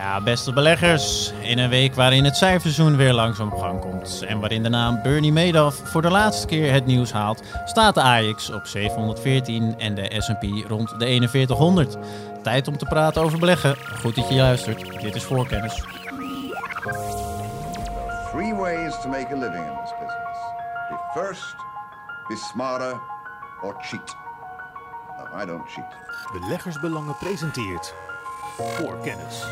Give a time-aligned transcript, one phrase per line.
[0.00, 1.32] Ja, beste beleggers.
[1.40, 5.02] In een week waarin het cijferseizoen weer langzaam op gang komt en waarin de naam
[5.02, 9.94] Bernie Madoff voor de laatste keer het nieuws haalt, staat de AX op 714 en
[9.94, 11.96] de S&P rond de 4100.
[12.42, 13.76] Tijd om te praten over beleggen.
[14.00, 15.00] Goed dat je luistert.
[15.00, 15.82] Dit is Voorkennis.
[18.30, 20.38] Three ways to make a living in this business.
[20.88, 21.54] Be first,
[22.28, 23.00] be smarter,
[23.62, 24.16] or cheat.
[25.18, 26.40] No, I don't cheat.
[26.40, 27.94] Beleggersbelangen presenteert
[28.62, 29.44] voor kennis.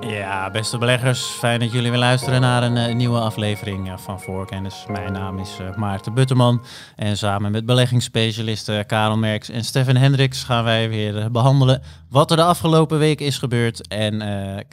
[0.00, 4.20] Ja, beste beleggers, fijn dat jullie weer luisteren naar een eh, nieuwe aflevering eh, van
[4.20, 4.84] Voorkennis.
[4.88, 6.62] Mijn naam is eh, Maarten Butterman
[6.96, 12.30] en samen met beleggingsspecialisten Karel Merks en Stefan Hendricks gaan wij weer eh, behandelen wat
[12.30, 13.88] er de afgelopen week is gebeurd.
[13.88, 14.18] En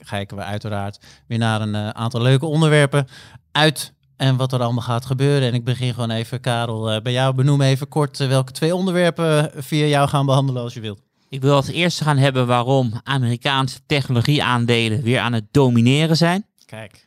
[0.10, 3.08] kijken we uiteraard weer naar een aantal leuke onderwerpen
[3.52, 5.48] uit en wat er allemaal gaat gebeuren.
[5.48, 7.36] En ik begin gewoon even, Karel, bij jou.
[7.36, 11.07] Benoem even kort welke twee onderwerpen via jou gaan behandelen als je wilt.
[11.30, 16.46] Ik wil als eerste gaan hebben waarom Amerikaanse technologieaandelen weer aan het domineren zijn.
[16.66, 17.06] Kijk.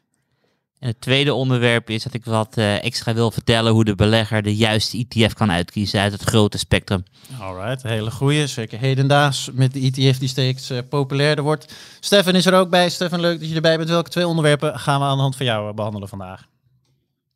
[0.79, 4.43] En het tweede onderwerp is dat ik wat eh, extra wil vertellen hoe de belegger
[4.43, 7.03] de juiste ETF kan uitkiezen uit het grote spectrum.
[7.41, 8.47] Alright, hele goeie.
[8.47, 11.97] Zeker hedendaags met de ETF die steeds eh, populairder wordt.
[12.01, 12.89] Stefan is er ook bij.
[12.89, 13.89] Stefan, leuk dat je erbij bent.
[13.89, 16.49] Welke twee onderwerpen gaan we aan de hand van jou eh, behandelen vandaag?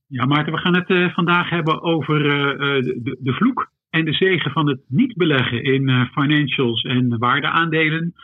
[0.06, 4.04] Ja, Maarten, we gaan het eh, vandaag hebben over eh, eh, de, de vloek en
[4.04, 8.14] de zegen van het niet beleggen in eh, financials en waardeaandelen.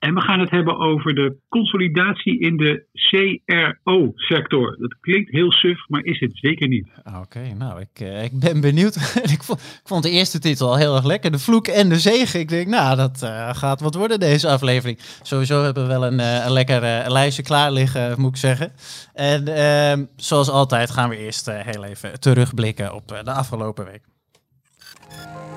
[0.00, 4.76] En we gaan het hebben over de consolidatie in de CRO-sector.
[4.78, 6.88] Dat klinkt heel suf, maar is het zeker niet.
[7.20, 8.94] Oké, nou, ik, eh, ik ben benieuwd.
[9.36, 11.30] ik, vond, ik vond de eerste titel al heel erg lekker.
[11.30, 12.40] De vloek en de zegen.
[12.40, 14.98] Ik denk, nou, dat eh, gaat wat worden deze aflevering.
[15.22, 18.72] Sowieso hebben we wel een, eh, een lekker lijstje klaar liggen, moet ik zeggen.
[19.14, 24.02] En ehm, zoals altijd gaan we eerst heel even terugblikken op de afgelopen week.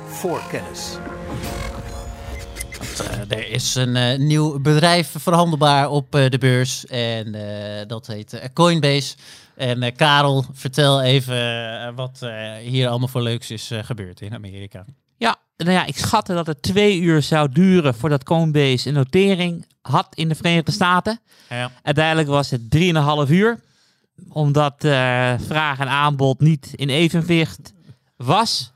[0.08, 0.98] Voor kennis.
[3.12, 8.08] Eh, er is een eh, nieuw bedrijf verhandelbaar op eh, de beurs en eh, dat
[8.08, 9.16] heet eh, Coinbase.
[9.56, 14.86] En eh, Karel, vertel even wat eh, hier allemaal voor leuks is gebeurd in Amerika.
[15.18, 19.66] Ja, nou ja, ik schatte dat het twee uur zou duren voordat Coinbase een notering
[19.82, 21.20] had in de Verenigde Staten.
[21.50, 21.72] Ja.
[21.84, 22.62] Uiteindelijk was het
[23.28, 23.60] 3,5 uur,
[24.30, 27.74] omdat eh, vraag en aanbod niet in evenwicht
[28.16, 28.72] was.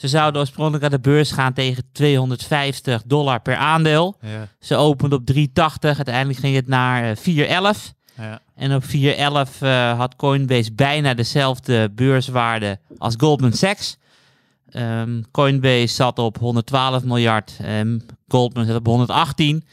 [0.00, 4.16] Ze zouden oorspronkelijk aan de beurs gaan tegen 250 dollar per aandeel.
[4.20, 7.92] Ja, Ze opende op 380, uiteindelijk ging het naar eh, 411.
[8.16, 8.40] ja.
[8.54, 13.96] En op 411 eh, had Coinbase bijna dezelfde beurswaarde als Goldman Sachs.
[14.70, 19.64] Ehm, Coinbase zat op 112 miljard, en Goldman zat op 118.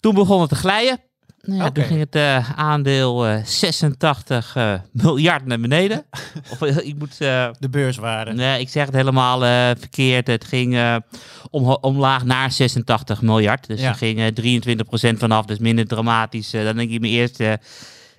[0.00, 1.00] Toen begon het te glijden.
[1.48, 1.70] Nou ja.
[1.70, 6.04] Toen ging het eh, aandeel eh, 86 eh, miljard naar beneden.
[6.52, 8.32] of, eh, ik moet eh, De beurswaarde.
[8.32, 10.26] Nee, ik zeg het helemaal eh, verkeerd.
[10.26, 10.96] Het ging eh,
[11.50, 13.66] om, omlaag naar 86 miljard.
[13.66, 13.88] Dus Ja.
[13.88, 15.44] er ging eh 23% vanaf.
[15.44, 17.58] Dus minder dramatisch eh, dan ik in mijn eerste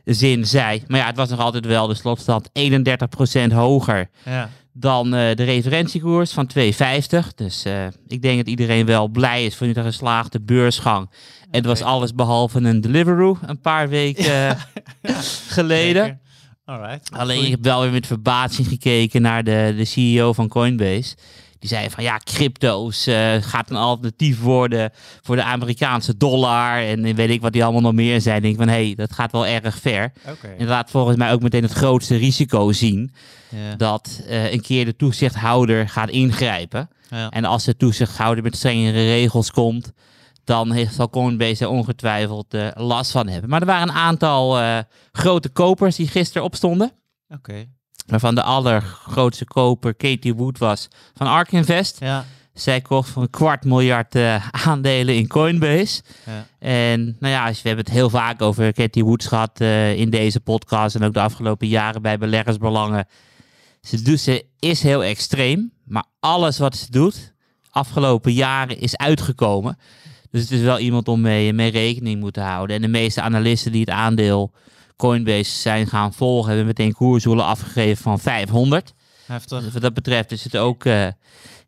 [0.05, 0.83] zin zei.
[0.87, 4.49] Maar ja, het was nog altijd wel de slotstand 31% hoger Ja.
[4.73, 6.63] Dan eh, de referentiekoers van 2,50.
[7.35, 11.09] Dus eh, ik denk dat iedereen wel blij is voor de geslaagde beursgang.
[11.41, 14.59] En het was alles behalve een Deliveroo een paar weken eh,
[15.57, 16.19] geleden.
[16.65, 17.11] Alright.
[17.11, 21.15] Alleen ik heb wel weer met verbazing gekeken naar de, de CEO van Coinbase.
[21.59, 26.81] Die zei van ja, crypto's eh, gaat een alternatief worden voor de Amerikaanse dollar.
[26.81, 28.37] En weet ik wat die allemaal nog meer zijn.
[28.37, 30.11] Ik denk van hé, hey, dat gaat wel erg ver.
[30.57, 33.13] En laat volgens mij ook meteen het grootste risico zien.
[33.49, 33.75] Ja.
[33.75, 36.89] Dat eh, een keer de toezichthouder gaat ingrijpen.
[37.09, 37.29] Ja.
[37.29, 39.91] En als de toezichthouder met strengere regels komt,
[40.43, 43.49] dan heeft, zal Coinbase er ongetwijfeld eh, last van hebben.
[43.49, 44.57] Maar er waren een aantal
[45.11, 46.91] grote kopers die gisteren opstonden.
[47.29, 47.67] Oké.
[48.09, 51.97] Waarvan de allergrootste koper Katie Wood was van Ark Invest.
[51.99, 52.25] Ja.
[52.53, 56.01] Zij kocht voor een kwart miljard eh, aandelen in Coinbase.
[56.25, 56.45] Ja.
[56.59, 60.39] En nou ja, we hebben het heel vaak over Katie Woods gehad eh, in deze
[60.39, 60.95] podcast.
[60.95, 63.07] En ook de afgelopen jaren bij beleggersbelangen.
[63.81, 65.71] Ze, doet, ze is heel extreem.
[65.83, 67.33] Maar alles wat ze doet,
[67.69, 69.77] afgelopen jaren, is uitgekomen.
[70.31, 72.75] Dus het is wel iemand om mee, mee rekening moeten houden.
[72.75, 74.53] En de meeste analisten die het aandeel
[74.99, 78.93] Coinbase zijn gaan volgen, hebben meteen koersdoelen afgegeven van 500.
[79.25, 79.63] Heftig.
[79.63, 81.07] Dus wat dat betreft is het ook eh,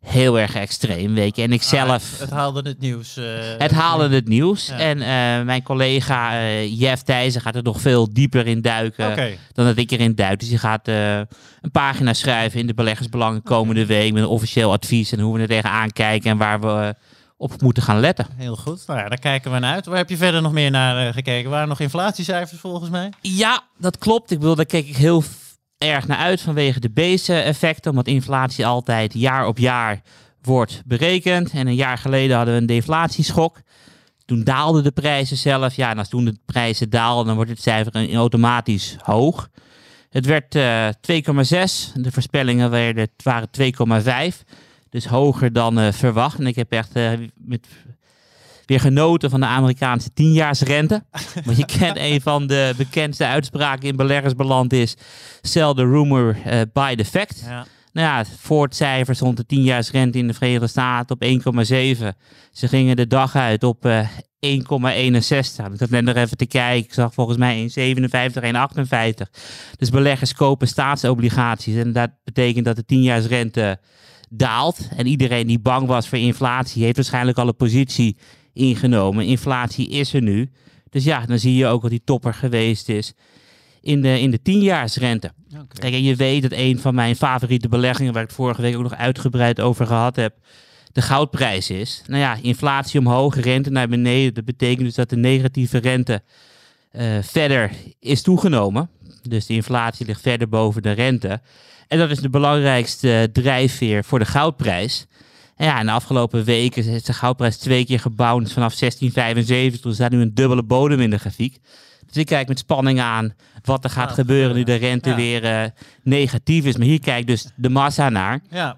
[0.01, 1.41] heel erg extreem, weet je.
[1.41, 2.13] En ik zelf...
[2.13, 3.17] Ah, het haalde het nieuws.
[3.17, 3.23] eh,
[3.57, 4.67] Het haalde het nieuws.
[4.67, 4.77] Ja.
[4.77, 9.15] En eh, mijn collega Jeff Thijssen gaat er nog veel dieper in duiken
[9.53, 10.39] dan dat ik erin duik.
[10.39, 15.11] Dus die gaat een pagina schrijven in de beleggersbelangen komende week met een officieel advies
[15.11, 16.95] en hoe we er tegenaan kijken en waar we
[17.41, 18.27] op moeten gaan letten.
[18.35, 18.87] Heel goed.
[18.87, 19.85] Nou ja, daar kijken we naar uit.
[19.85, 21.49] Waar heb je verder nog meer naar eh, gekeken?
[21.49, 23.11] Waren er nog inflatiecijfers volgens mij?
[23.21, 24.31] Ja, dat klopt.
[24.31, 25.23] Ik bedoel, daar keek ik heel
[25.77, 27.91] erg naar uit vanwege de base-effecten.
[27.91, 30.01] Omdat inflatie altijd jaar op jaar
[30.41, 31.51] wordt berekend.
[31.51, 33.61] En een jaar geleden hadden we een deflatieschok.
[34.25, 35.75] Toen daalden de prijzen zelf.
[35.75, 39.49] Ja, en als toen de prijzen daalden, dan wordt het cijfer automatisch hoog.
[40.09, 40.93] Het werd uh, 2,6.
[41.93, 43.49] De voorspellingen werden, waren
[44.33, 44.37] 2,5.
[44.91, 46.39] Dus hoger dan uh, verwacht.
[46.39, 47.67] En ik heb echt uh, met,
[48.65, 51.03] weer genoten van de Amerikaanse tienjaarsrente.
[51.45, 54.95] Want je kent een van de bekendste uitspraken in beleggersbeland is...
[55.41, 57.43] Sell the rumor, uh, buy the fact.
[57.45, 57.65] Ja.
[57.93, 62.17] Nou ja, voor het cijfer stond de tienjaarsrente in de Verenigde Staten op 1,7.
[62.51, 64.09] Ze gingen de dag uit op uh, 1,61.
[64.41, 66.85] Ik zat net nog even te kijken.
[66.85, 69.29] Ik zag volgens mij 1,57, 1,58.
[69.77, 71.75] Dus beleggers kopen staatsobligaties.
[71.75, 73.79] En dat betekent dat de tienjaarsrente
[74.33, 74.87] daalt.
[74.95, 78.17] En iedereen die bang was voor inflatie, heeft waarschijnlijk al een positie
[78.53, 79.25] ingenomen.
[79.25, 80.51] Inflatie is er nu.
[80.89, 83.13] Dus ja, dan zie je ook wat die topper geweest is
[83.81, 85.31] in de, in de tienjaarsrente.
[85.49, 85.65] Okay.
[85.67, 88.75] Kijk, en je weet dat een van mijn favoriete beleggingen, waar ik het vorige week
[88.75, 90.35] ook nog uitgebreid over gehad heb,
[90.91, 92.01] de goudprijs is.
[92.07, 94.33] Nou ja, inflatie omhoog, rente naar beneden.
[94.33, 96.21] Dat betekent dus dat de negatieve rente
[96.91, 98.89] uh, verder is toegenomen.
[99.21, 101.41] Dus de inflatie ligt verder boven de rente.
[101.91, 105.05] En dat is de belangrijkste drijfveer voor de goudprijs.
[105.55, 109.85] En ja, in de afgelopen weken is de goudprijs twee keer gebouwd vanaf 1675.
[109.85, 111.57] Er staat nu een dubbele bodem in de grafiek.
[112.05, 113.33] Dus ik kijk met spanning aan
[113.63, 115.15] wat er gaat Ja, gebeuren nu de rente ja.
[115.15, 115.63] weer eh,
[116.03, 116.77] negatief is.
[116.77, 118.39] Maar hier kijkt dus de massa naar.
[118.49, 118.75] Ja,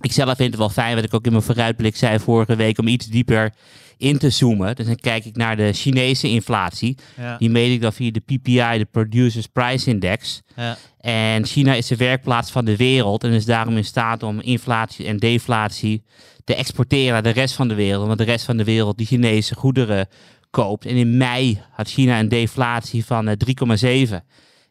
[0.00, 2.78] Ik zelf vind het wel fijn, wat ik ook in mijn vooruitblik zei vorige week,
[2.78, 3.52] om iets dieper
[4.00, 4.76] in te zoomen.
[4.76, 6.96] Dus dan kijk ik naar de Chinese inflatie.
[7.16, 10.42] ja, Die meet ik dan via de PPI, de Producers Price Index.
[10.56, 10.76] ja.
[11.00, 15.06] En China is de werkplaats van de wereld en is daarom in staat om inflatie
[15.06, 16.02] en deflatie
[16.44, 18.06] te exporteren naar de rest van de wereld.
[18.06, 20.08] Want de rest van de wereld die Chinese goederen
[20.50, 20.86] koopt.
[20.86, 24.14] En in mei had China een deflatie van eh, 3,7.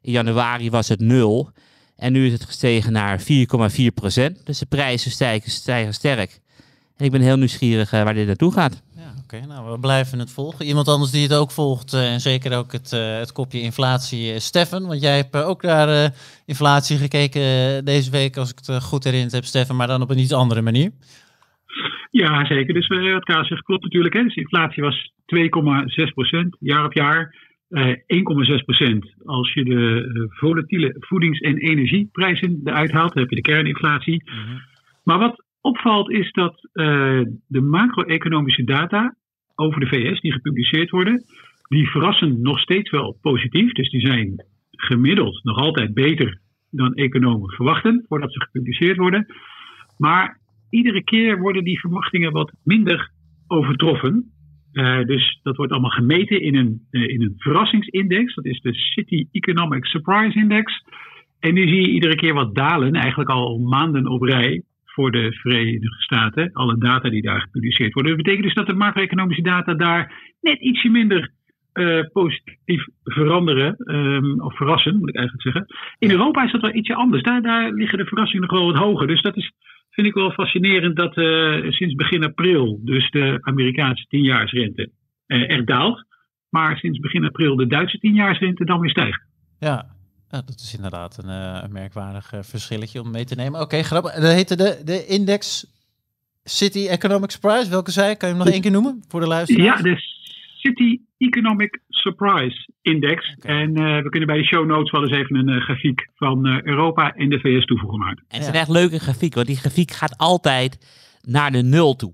[0.01, 1.51] In januari was het 0.
[1.95, 3.25] En nu is het gestegen naar 4,4
[3.93, 4.45] procent.
[4.45, 6.39] Dus de prijzen stijgen, stijgen sterk.
[6.97, 8.81] En ik ben heel nieuwsgierig eh, waar dit naartoe gaat.
[9.33, 9.45] Oké.
[9.45, 10.65] Nou, we blijven het volgen.
[10.65, 14.33] Iemand anders die het ook volgt, eh, en zeker ook het, eh, het kopje inflatie,
[14.33, 14.87] is Stefan.
[14.87, 16.09] Want jij hebt eh, ook naar eh,
[16.45, 20.01] inflatie gekeken eh, deze week, als ik het eh, goed herinnerd heb, Stefan, maar dan
[20.01, 20.91] op een iets andere manier.
[22.11, 22.73] Ja, zeker.
[22.73, 24.13] Dus eh, wat Kaas zegt klopt natuurlijk.
[24.13, 24.23] Hè.
[24.23, 27.35] Dus inflatie was 2,6 procent jaar op jaar.
[27.69, 33.13] Eh 1,6 procent als je de eh, volatiele voedings- en energieprijzen eruit haalt.
[33.13, 34.23] Dan heb je de kerninflatie.
[35.03, 39.15] Maar wat opvalt is dat eh, de macro-economische data
[39.55, 41.23] over de VS die gepubliceerd worden,
[41.67, 43.71] die verrassen nog steeds wel positief.
[43.71, 46.39] Dus die zijn gemiddeld nog altijd beter
[46.71, 49.25] dan economen verwachten voordat ze gepubliceerd worden.
[49.97, 50.39] Maar
[50.69, 53.11] iedere keer worden die verwachtingen wat minder
[53.47, 54.31] overtroffen.
[54.71, 58.35] Eh, dus dat wordt allemaal gemeten in een, eh, in een verrassingsindex.
[58.35, 60.83] Dat is de City Economic Surprise Index.
[61.39, 64.63] En die zie je iedere keer wat dalen, eigenlijk al maanden op rij
[64.99, 66.49] voor de Verenigde Staten.
[66.53, 68.11] Alle data die daar gepubliceerd worden.
[68.11, 71.31] Dat betekent dus dat de macro-economische data daar net ietsje minder
[71.73, 75.75] eh, positief veranderen, ehm, of verrassen, moet ik eigenlijk zeggen.
[75.99, 77.23] In Europa is dat wel ietsje anders.
[77.23, 79.07] Daar, daar liggen de verrassingen nog wel wat hoger.
[79.07, 79.51] Dus dat is,
[79.89, 84.89] vind ik wel fascinerend dat eh, sinds begin april, dus de Amerikaanse tienjaarsrente,
[85.25, 86.03] eh er daalt.
[86.49, 89.21] Maar sinds begin april de Duitse tienjaarsrente dan weer stijgt.
[89.59, 89.85] Ja,
[90.29, 93.61] ja dat is inderdaad een, eh, een merkwaardig eh, verschilletje om mee te nemen.
[93.61, 94.13] Oké, grappig.
[94.13, 95.65] Dat heette de, de Index
[96.43, 97.69] City Economic Surprise.
[97.69, 98.15] Welke zei?
[98.15, 99.77] Kan je hem nog één keer noemen voor de luisteraars?
[99.77, 99.97] Ja, de
[100.57, 103.35] City Economic Surprise Index.
[103.39, 106.61] En eh, we kunnen bij de show notes wel eens even een grafiek van eh,
[106.63, 107.99] Europa en de VS toevoegen.
[107.99, 108.25] Maarten.
[108.27, 108.53] En het is Ja.
[108.53, 110.77] een echt leuke grafiek, want die grafiek gaat altijd
[111.21, 112.13] naar de nul toe.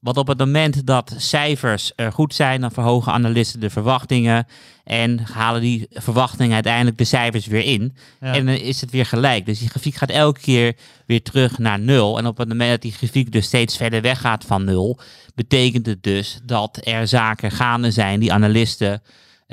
[0.00, 4.46] Want op het moment dat cijfers er goed zijn, dan verhogen analisten de verwachtingen.
[4.84, 7.96] En halen die verwachtingen uiteindelijk de cijfers weer in.
[8.20, 8.34] Ja.
[8.34, 9.46] En dan is het weer gelijk.
[9.46, 10.76] Dus die grafiek gaat elke keer
[11.06, 12.18] weer terug naar nul.
[12.18, 15.00] En op het moment dat die grafiek dus steeds verder weggaat van nul,
[15.34, 19.02] betekent het dus dat er zaken gaande zijn die analisten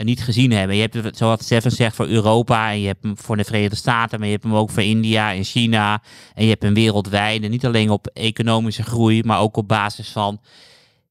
[0.04, 0.75] niet gezien hebben.
[0.75, 3.75] Je hebt het, zoals Stefan zegt, voor Europa en je hebt hem voor de Verenigde
[3.75, 6.02] Staten, maar je hebt hem ook voor India en China
[6.34, 7.44] en je hebt hem wereldwijd.
[7.44, 10.42] En niet alleen op economische groei, maar ook op basis van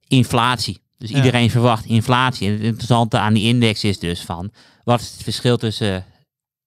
[0.09, 0.81] inflatie.
[0.99, 1.17] Dus Ja.
[1.17, 2.47] iedereen verwacht inflatie.
[2.47, 4.51] En het interessante aan die index is dus van,
[4.85, 6.05] wat is het verschil tussen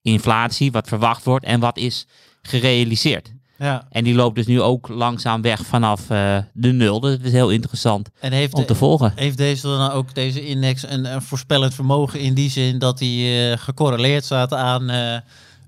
[0.02, 2.08] inflatie, wat verwacht wordt, en wat is
[2.42, 3.34] gerealiseerd.
[3.60, 3.88] Ja.
[3.92, 7.00] En die loopt dus nu ook langzaam weg vanaf eh, de nul.
[7.00, 9.12] Dus het is heel interessant En heeft, om te de- volgen.
[9.16, 13.50] heeft deze dan ook deze index een, een voorspellend vermogen in die zin dat die
[13.52, 15.18] eh, gecorreleerd staat aan eh,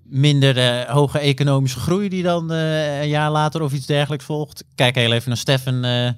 [0.03, 4.65] minder hoge economische groei die dan eh, een jaar later of iets dergelijks volgt?
[4.75, 6.09] Kijk heel even naar Stefan eh,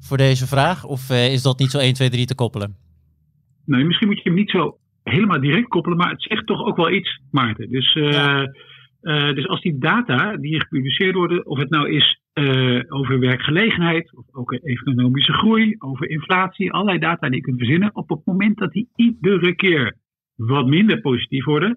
[0.00, 0.84] voor deze vraag.
[0.84, 2.76] Of eh, is dat niet zo 1, 2, 3 te koppelen?
[3.64, 6.76] Nee, misschien moet je hem niet zo helemaal direct koppelen, maar het zegt toch ook
[6.76, 7.70] wel iets, Maarten.
[7.70, 8.52] Dus, eh, Ja.
[9.00, 14.16] Eh, dus als die data die gepubliceerd worden, of het nou is eh, over werkgelegenheid,
[14.16, 17.94] of ook economische groei, over inflatie, allerlei data die je kunt verzinnen.
[17.94, 19.96] Op het moment dat die iedere keer
[20.34, 21.76] wat minder positief worden,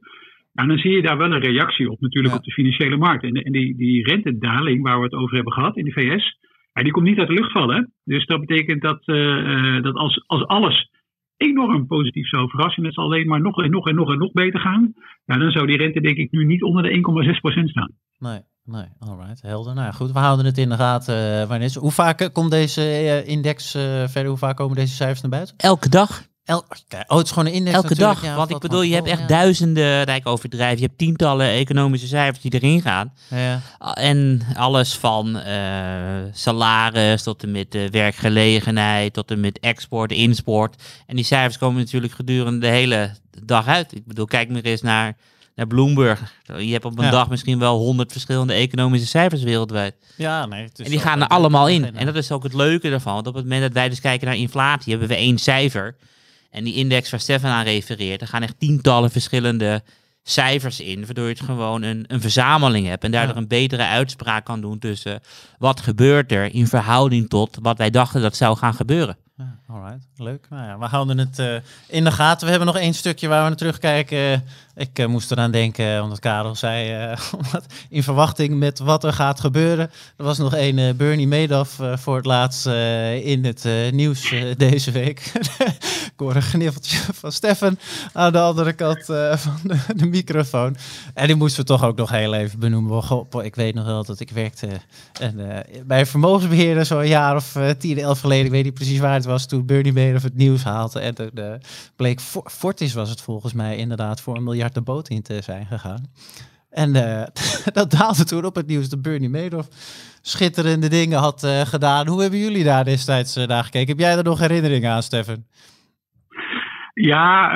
[0.53, 2.39] nou, dan zie je daar wel een reactie op, natuurlijk Ja.
[2.39, 3.23] op de financiële markt.
[3.23, 6.37] En, en die, die rentedaling waar we het over hebben gehad in de VS,
[6.73, 7.93] ja, die komt niet uit de lucht vallen.
[8.03, 10.89] Dus dat betekent dat, eh, dat als, als alles
[11.41, 14.17] enorm positief zou verrassen, en het zal alleen maar nog en nog en nog en
[14.17, 14.93] nog beter gaan,
[15.25, 17.91] ja, dan zou die rente denk ik nu niet onder de 1,6% staan.
[18.19, 19.73] Nee, nee, alright, helder.
[19.73, 21.15] Nou ja, goed, we houden het in de gaten.
[21.41, 24.25] eh, wanneer is- hoe vaak eh, komt deze eh, index eh, verder?
[24.29, 25.55] Hoe vaak komen deze cijfers naar buiten?
[25.57, 26.29] Elke dag.
[26.51, 26.65] El
[27.07, 28.23] oh, het is gewoon een index Elke dag.
[28.23, 29.27] Ja, Want ik bedoel, je hebt echt ja.
[29.27, 30.79] duizenden, rijk overdrijven.
[30.79, 33.13] Je hebt tientallen economische cijfers die erin gaan.
[33.29, 33.61] Ja,
[33.93, 35.63] En alles van eh,
[36.31, 40.83] salaris tot en met eh, werkgelegenheid, tot en met export, import.
[41.07, 43.11] En die cijfers komen natuurlijk gedurende de hele
[43.43, 43.95] dag uit.
[43.95, 45.17] Ik bedoel, kijk maar eens naar,
[45.55, 46.33] naar Bloomberg.
[46.57, 49.95] Je hebt op een dag misschien wel honderd verschillende economische cijfers wereldwijd.
[50.15, 50.69] ja nee.
[50.75, 51.95] En die gaan er allemaal in.
[51.95, 53.13] En dat is ook het leuke daarvan.
[53.13, 55.95] Want op het moment dat wij dus kijken naar inflatie, hebben we één cijfer.
[56.51, 59.83] En die index waar Stefan aan refereert, er gaan echt tientallen verschillende
[60.23, 61.05] cijfers in.
[61.05, 63.03] Waardoor je het gewoon een, een verzameling hebt.
[63.03, 65.21] En daardoor een betere uitspraak kan doen tussen
[65.57, 69.17] wat gebeurt er in verhouding tot wat wij dachten dat zou gaan gebeuren.
[69.37, 70.47] Ja, alright, leuk.
[70.49, 71.55] Nou ja, we houden het eh,
[71.87, 72.45] in de gaten.
[72.45, 74.43] We hebben nog één stukje waar we naar terugkijken.
[74.75, 77.17] Ik eh, moest eraan denken, omdat Karel zei, eh,
[77.89, 79.91] in verwachting met wat er gaat gebeuren.
[80.17, 83.91] Er was nog één eh, Bernie Madoff eh, voor het laatst eh, in het eh,
[83.91, 85.31] nieuws eh, deze week.
[86.13, 87.77] ik hoor een gniffeltje van Stefan
[88.13, 90.75] aan de andere kant eh, van de, de microfoon.
[91.13, 93.03] En die moesten we toch ook nog heel even benoemen.
[93.41, 94.67] Ik weet nog wel dat ik werkte
[95.19, 95.27] eh,
[95.85, 98.45] bij een vermogensbeheerder zo'n jaar of eh, tien, elf geleden.
[98.45, 100.99] Ik weet niet precies waar het was toen Bernie Madoff het nieuws haalde.
[100.99, 101.53] En toen eh,
[101.95, 105.41] bleek, Fo- Fortis was het volgens mij inderdaad voor een miljard de boot in te
[105.41, 106.09] zijn gegaan.
[106.71, 107.27] En eh,
[107.73, 109.67] dat daalde toen op het nieuws dat Bernie Madoff
[110.21, 112.07] schitterende dingen had eh, gedaan.
[112.07, 113.87] Hoe hebben jullie daar destijds eh, naar gekeken?
[113.87, 115.43] Heb jij er nog herinneringen aan, Stefan?
[116.93, 117.51] Ja,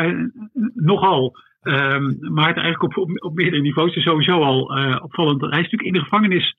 [0.74, 1.38] nogal.
[1.62, 4.62] Ehm, maar het eigenlijk op, op, op meerdere niveaus is sowieso al
[5.02, 5.42] opvallend.
[5.42, 6.56] Hij is natuurlijk in de gevangenis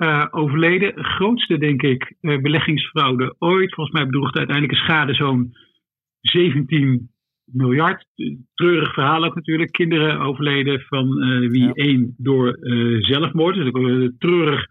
[0.00, 1.04] eh, overleden.
[1.04, 3.74] Grootste, denk ik, eh, beleggingsfraude ooit.
[3.74, 5.52] Volgens mij bedroeg de uiteindelijke schade zo'n
[6.20, 7.10] 17
[7.44, 8.06] miljard.
[8.54, 9.70] Treurig verhaal ook natuurlijk.
[9.70, 11.72] Kinderen overleden van eh, wie Ja.
[11.72, 12.58] één door
[13.00, 13.54] zelfmoord.
[13.54, 14.66] Dus ook een treurig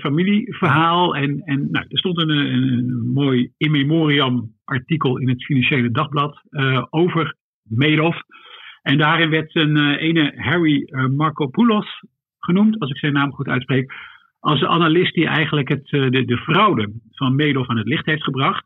[0.00, 1.16] familieverhaal.
[1.16, 5.90] En, en nou, er stond een, een, een mooi in memoriam artikel in het Financiële
[5.90, 6.42] Dagblad
[6.90, 8.22] over Madoff.
[8.82, 12.04] En daarin werd een ene Harry eh, Markopoulos
[12.38, 13.92] genoemd, als ik zijn naam goed uitspreek,
[14.40, 18.06] als de analist die eigenlijk het, eh, de, de fraude van Madoff aan het licht
[18.06, 18.64] heeft gebracht.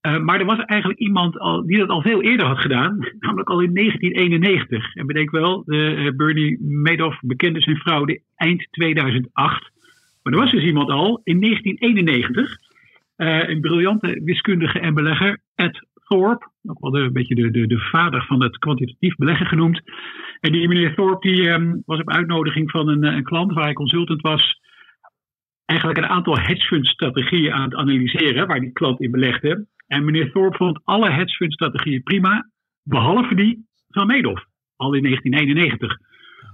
[0.00, 3.48] Eh, maar er was eigenlijk iemand al, die dat al veel eerder had gedaan, namelijk
[3.48, 4.94] al in 1991.
[4.94, 9.70] En bedenk wel, eh, Bernie Madoff bekende zijn fraude eind 2008.
[10.22, 12.58] Maar er was dus iemand al in 1991,
[13.16, 17.66] eh, een briljante wiskundige en belegger, Ed Thorpe, ook wel de, een beetje de, de,
[17.66, 19.80] de vader van het kwantitatief beleggen genoemd.
[20.40, 23.72] En die meneer Thorpe die, ehm, was op uitnodiging van een, een klant waar hij
[23.72, 24.60] consultant was,
[25.68, 29.66] eigenlijk een aantal hedgefund-strategieën aan het analyseren waar die klant in belegde.
[29.86, 32.50] En meneer Thorpe vond alle hedgefund-strategieën prima,
[32.82, 34.44] behalve die van Madoff,
[34.76, 35.98] al in 1991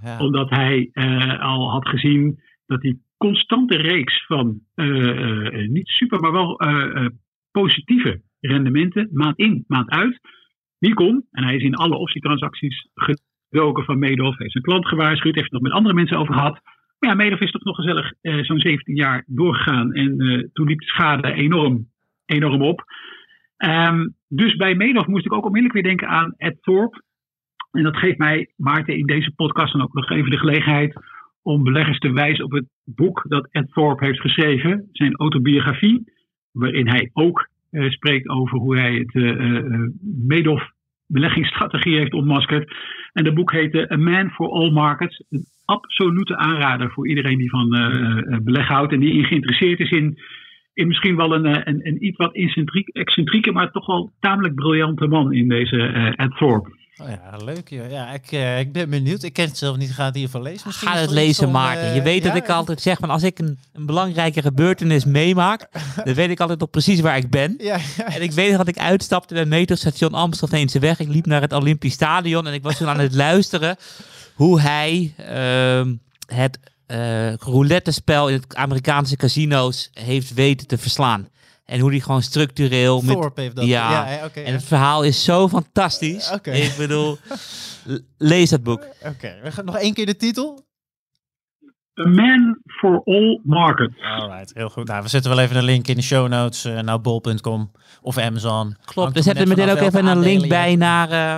[0.03, 0.19] Ja.
[0.19, 6.21] omdat hij eh, al had gezien dat die constante reeks van eh, eh, niet super,
[6.21, 6.61] maar wel
[7.51, 10.21] positieve rendementen, maand in, maand uit,
[10.79, 11.27] niet kon.
[11.31, 15.53] En hij is in alle optietransacties gedoken van Madoff, heeft zijn klant gewaarschuwd, heeft het
[15.53, 16.61] nog met andere mensen over gehad.
[17.05, 20.79] Ja, Madoff is toch nog gezellig eh, zo'n 17 jaar doorgegaan en eh, toen liep
[20.79, 21.89] de schade enorm,
[22.27, 22.85] enorm op.
[23.57, 27.03] Ehm, dus bij Madoff moest ik ook onmiddellijk weer denken aan Ed Thorpe.
[27.71, 30.95] En dat geeft mij, Maarten, in deze podcast dan ook nog even de gelegenheid
[31.43, 36.13] om beleggers te wijzen op het boek dat Ed Thorpe heeft geschreven, zijn autobiografie,
[36.53, 39.91] waarin hij ook eh, spreekt over hoe hij het eh eh,
[40.29, 40.73] Madoff
[41.07, 42.75] beleggingsstrategie heeft ontmaskerd.
[43.13, 45.25] En dat boek heette A Man for All Markets.
[45.31, 50.19] Een absolute aanrader voor iedereen die van eh, beleg houdt en die geïnteresseerd is in,
[50.75, 54.55] in misschien wel een, eh, een, een iets wat excentriek- excentrieke, maar toch wel tamelijk
[54.55, 55.77] briljante man in deze
[56.17, 56.83] Ed Thorpe.
[57.03, 57.91] Oh ja, leuk joh.
[57.91, 59.23] Ja, ik, eh, ik ben benieuwd.
[59.23, 59.93] Ik ken het zelf niet.
[59.93, 60.63] Ga het hiervan lezen?
[60.67, 61.85] Misschien Ga het lezen, Maarten.
[61.85, 65.05] eh, Je weet dat ja, ik altijd zeg, van als ik een, een belangrijke gebeurtenis
[65.05, 65.69] meemaak,
[66.05, 67.55] dan weet ik altijd nog precies waar ik ben.
[67.59, 68.07] Ja, ja.
[68.07, 70.99] En ik weet dat ik uitstapte bij metrostation Amstelveense weg.
[70.99, 73.77] Ik liep naar het Olympisch Stadion en ik was toen aan het luisteren
[74.35, 75.95] hoe hij ehm,
[76.27, 81.29] het eh roulette-spel in het Amerikaanse casino's heeft weten te verslaan.
[81.65, 83.65] En hoe die gewoon structureel met Thorpe heeft dat.
[83.65, 84.41] Ja, Ja, oké.
[84.41, 84.53] En ja.
[84.53, 86.31] het verhaal is zo fantastisch.
[86.31, 86.51] Oké.
[86.51, 87.19] Ik bedoel,
[88.19, 88.87] lees dat boek.
[89.03, 90.63] Oké, we gaan nog één keer de titel.
[92.01, 93.91] A Man for All Market.
[94.01, 94.87] Alright, heel goed.
[94.87, 97.71] Nou, we zetten wel even een link in de show notes uh, naar bol.com
[98.03, 98.77] of Amazon.
[98.85, 101.11] Klopt, we zetten meteen ook even een link bij naar...
[101.11, 101.37] Uh,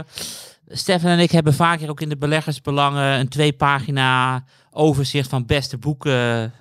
[0.69, 5.79] Stefan en ik hebben vaker ook in de beleggersbelangen een twee pagina overzicht van beste
[5.79, 6.53] boeken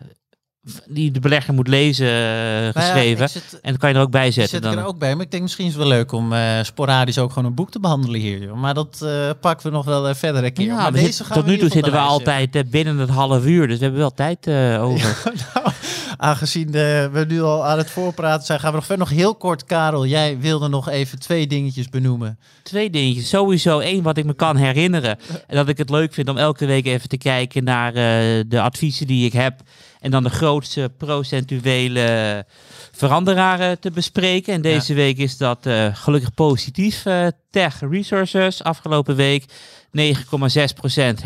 [0.88, 3.30] die de belegger moet lezen uh, geschreven.
[3.62, 4.54] en dat kan je er ook bij zetten.
[4.54, 4.72] Zet dan.
[4.72, 7.18] ik er ook bij, maar ik denk misschien is het wel leuk om uh, sporadisch
[7.18, 8.56] ook gewoon een boek te behandelen hier.
[8.56, 10.66] Maar dat uh, pakken we nog wel verder een keer.
[10.66, 13.78] Ja, maar deze zit, tot nu toe zitten we altijd binnen het half uur, dus
[13.78, 14.48] we hebben wel tijd
[14.90, 15.18] over.
[15.24, 15.74] Ja, nou,
[16.18, 19.08] aangezien we nu al aan het voorpraten zijn, gaan we nog verder.
[19.08, 22.40] Nog heel kort, Karel, jij wilde nog even twee dingetjes benoemen.
[22.64, 23.30] Twee dingetjes.
[23.30, 25.18] Sowieso één wat ik me kan herinneren.
[25.48, 27.94] En dat ik het leuk vind om elke week even te kijken naar
[28.48, 29.62] de adviezen die ik heb.
[30.06, 32.46] En dan de grootste procentuele
[32.92, 34.54] veranderaren te bespreken.
[34.54, 35.00] En deze ja.
[35.00, 37.06] week is dat uh, gelukkig positief.
[37.06, 39.52] Uh, Tech Resources, afgelopen week 9,6%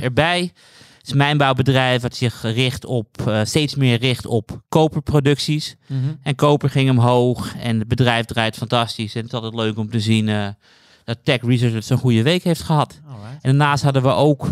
[0.01, 0.41] erbij.
[0.41, 5.75] Het is een mijnbouwbedrijf dat zich richt op, uh, steeds meer richt op koperproducties.
[5.87, 6.19] Mm -hmm.
[6.23, 9.15] En koper ging omhoog en het bedrijf draait fantastisch.
[9.15, 10.55] En het is altijd leuk om te zien
[11.03, 12.99] dat Tech Resources een goede week heeft gehad.
[13.07, 13.31] Alright.
[13.41, 14.47] En daarnaast hadden we ook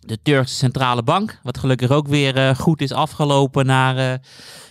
[0.00, 4.18] de Turkse Centrale Bank, wat gelukkig ook weer uh, goed is afgelopen naar uh,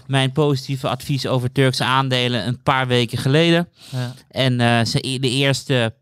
[0.07, 3.69] mijn positieve advies over Turkse aandelen een paar weken geleden.
[3.89, 4.13] Ja.
[4.29, 5.95] En uh, de eerste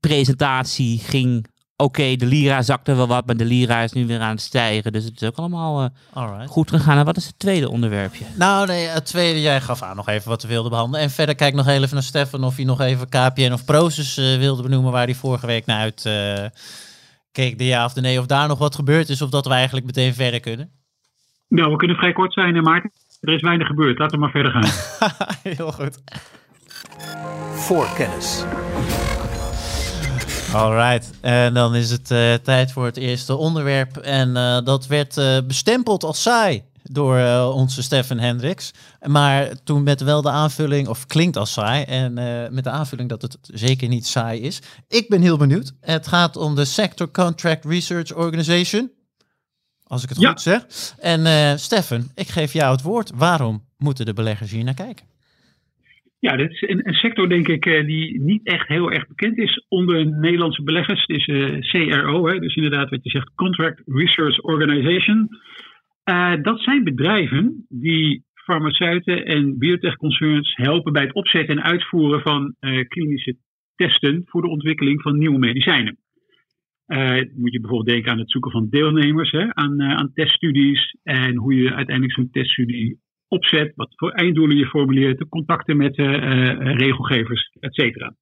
[0.00, 1.46] presentatie ging
[1.76, 4.92] oké, de lira zakte wel wat, maar de lira is nu weer aan het stijgen.
[4.92, 5.90] Dus het is ook allemaal
[6.46, 6.98] goed gegaan.
[6.98, 8.24] En wat is het tweede onderwerpje?
[8.34, 11.00] Nou, nee, het tweede, jij gaf aan nog even wat we wilden behandelen.
[11.00, 14.62] En verder kijk nog even naar Stefan of hij nog even KPN of Proces wilde
[14.62, 16.02] benoemen, waar hij vorige week naar uit
[17.32, 19.52] keek de ja of de nee of daar nog wat gebeurd is of dat we
[19.52, 20.70] eigenlijk meteen verder kunnen?
[21.48, 22.92] Nou, we kunnen vrij kort zijn, Maarten.
[23.20, 23.98] Er is weinig gebeurd.
[23.98, 24.70] Laten we maar verder gaan.
[25.54, 26.02] Heel goed.
[27.54, 28.44] Voorkennis.
[30.52, 33.96] Alright, en dan is het uh, tijd voor het eerste onderwerp.
[33.96, 38.72] En uh, dat werd uh, bestempeld als saai door uh, onze Stefan Hendricks.
[39.06, 43.08] Maar toen met wel de aanvulling, of klinkt als saai, en uh, met de aanvulling
[43.08, 44.62] dat het zeker niet saai is.
[44.88, 45.72] Ik ben heel benieuwd.
[45.80, 48.90] Het gaat om de Sector Contract Research Organization.
[49.84, 50.28] Als ik het ja.
[50.28, 50.64] goed zeg.
[50.98, 53.10] En uh, Stefan, ik geef jou het woord.
[53.14, 55.08] Waarom moeten de beleggers hier naar kijken?
[56.18, 59.64] Ja, dit is een, een sector, denk ik, die niet echt heel erg bekend is
[59.68, 61.04] onder Nederlandse beleggers.
[61.06, 65.28] Het is CRO, hè, dus inderdaad wat je zegt, Contract Research Organization.
[66.10, 72.54] Uh, dat zijn bedrijven die farmaceuten en biotechconcerns helpen bij het opzetten en uitvoeren van
[72.60, 73.36] uh, klinische
[73.74, 75.98] testen voor de ontwikkeling van nieuwe medicijnen.
[76.86, 81.36] Uh, moet je bijvoorbeeld denken aan het zoeken van deelnemers hè, aan, aan teststudies en
[81.36, 85.96] hoe je uiteindelijk zo'n teststudie opzet, wat voor einddoelen je formuleert, de contacten met
[86.76, 88.14] regelgevers, et cetera.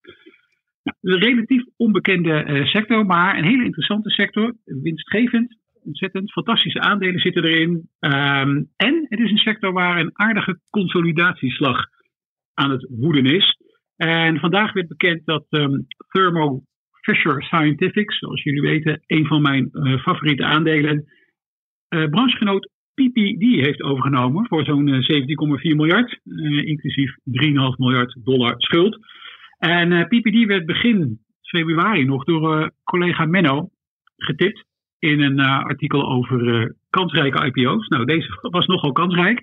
[0.82, 5.56] Nou, een relatief onbekende sector, maar een hele interessante sector, winstgevend
[5.88, 7.88] ontzettend fantastische aandelen zitten erin.
[8.00, 11.86] Um, en het is een sector waar een aardige consolidatieslag
[12.54, 13.56] aan het woeden is.
[13.96, 16.62] En vandaag werd bekend dat um, Thermo
[17.00, 21.04] Fisher Scientific, zoals jullie weten, een van mijn uh, favoriete aandelen,
[21.88, 27.16] uh, branchegenoot PPD heeft overgenomen voor zo'n uh, 17,4 miljard, uh, inclusief 3,5
[27.76, 28.98] miljard dollar schuld.
[29.58, 33.68] En PPD werd begin februari nog door collega Menno
[34.16, 34.67] getipt
[34.98, 37.88] in een uh, artikel over uh, kansrijke IPO's.
[37.88, 39.40] Nou, deze was nogal kansrijk,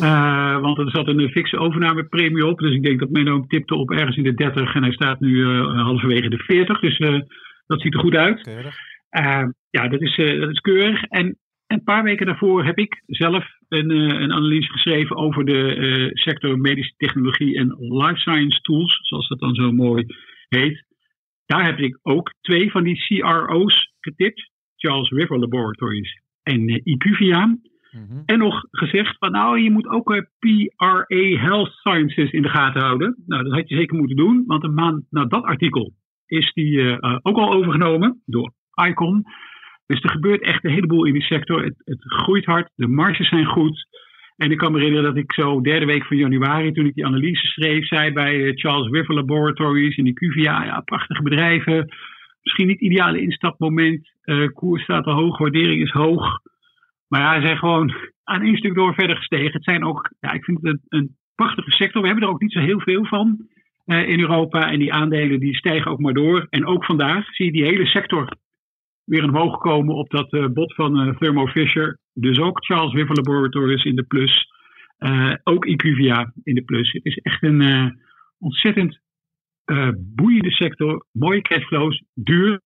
[0.00, 2.58] uh, want er zat een fikse overnamepremie op.
[2.58, 5.20] Dus ik denk dat Menno hem tipte op ergens in de 30 en hij staat
[5.20, 6.80] nu halverwege de 40.
[6.80, 6.98] Dus
[7.66, 8.40] dat ziet er goed uit.
[9.70, 11.02] Ja, dat is, dat is keurig.
[11.02, 16.58] En een paar weken daarvoor heb ik zelf een, een analyse geschreven over de sector
[16.58, 20.06] medische technologie en life science tools, zoals dat dan zo mooi
[20.48, 20.84] heet.
[21.46, 24.52] Daar heb ik ook twee van die CRO's getipt.
[24.84, 27.58] Charles River Laboratories en uh, IQVIA.
[27.90, 28.22] Mm-hmm.
[28.26, 31.06] En nog gezegd van nou, je moet ook uh, PRA
[31.40, 33.22] Health Sciences in de gaten houden.
[33.26, 35.92] Nou, dat had je zeker moeten doen, want een maand na dat artikel
[36.26, 38.52] is die uh, ook al overgenomen door
[38.88, 39.24] Icon.
[39.86, 41.62] Dus er gebeurt echt een heleboel in die sector.
[41.62, 43.86] Het, het groeit hard, de marges zijn goed.
[44.36, 47.06] En ik kan me herinneren dat ik zo derde week van januari, toen ik die
[47.06, 51.94] analyse schreef, zei bij Charles River Laboratories en die ja, prachtige bedrijven
[52.44, 54.12] misschien niet ideale instapmoment.
[54.24, 56.40] Uh, koers staat al hoog, waardering is hoog.
[57.08, 59.52] Maar ja, ze zijn gewoon aan één stuk door verder gestegen.
[59.52, 62.00] Het zijn ook, ja, ik vind het een, prachtige sector.
[62.00, 63.46] We hebben er ook niet zo heel veel van
[63.86, 64.70] uh, in Europa.
[64.70, 66.46] En die aandelen die stijgen ook maar door.
[66.50, 68.28] En ook vandaag zie je die hele sector
[69.04, 71.98] weer omhoog komen op dat uh, bod van Thermo Fisher.
[72.12, 74.48] Dus ook Charles River Laboratories in de plus.
[75.44, 76.92] ook IQVIA in de plus.
[76.92, 77.98] Het is echt een
[78.38, 79.00] ontzettend
[79.66, 82.60] uh, boeiende sector, mooie cashflows, duur.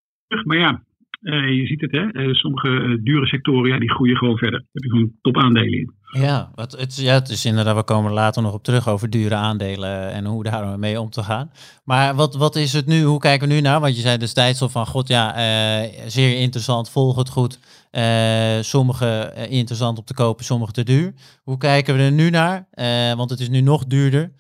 [0.45, 0.83] Maar ja,
[1.23, 2.09] Eh, je ziet het, hè?
[2.13, 4.59] Eh, sommige dure sectoren ja, die groeien gewoon verder.
[4.59, 5.93] Daar heb je gewoon topaandelen in.
[6.21, 9.11] Ja, wat, het, ja, het is inderdaad, we komen er later nog op terug over
[9.11, 11.51] dure aandelen en hoe daar mee om te gaan.
[11.85, 13.81] Maar wat, wat is het nu, hoe kijken we nu naar?
[13.81, 15.35] Want je zei destijds al van, god ja,
[16.07, 17.59] zeer interessant, volg het goed.
[18.61, 21.13] sommige interessant om te kopen, sommige te duur.
[21.43, 22.69] Hoe kijken we er nu naar?
[23.17, 24.33] want het is nu nog duurder.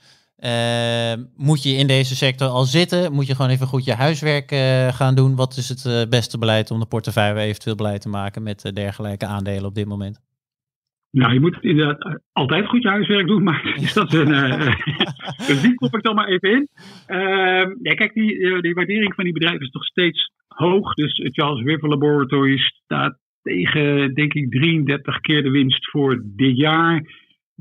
[0.44, 3.12] Uh, moet je in deze sector al zitten?
[3.12, 5.36] Moet je gewoon even goed je huiswerk uh, gaan doen?
[5.36, 9.26] Wat is het uh, beste beleid om de portefeuille eventueel blij te maken met dergelijke
[9.26, 10.20] aandelen op dit moment?
[11.10, 14.28] Nou, je moet inderdaad altijd goed je huiswerk doen, maar is dat een.
[15.48, 16.68] dus die kop ik dan maar even in.
[17.06, 20.94] Ehm, ja, kijk, die, die waardering van die bedrijven is nog steeds hoog.
[20.94, 27.02] Dus Charles River Laboratories staat tegen, denk ik, 33 keer de winst voor dit jaar.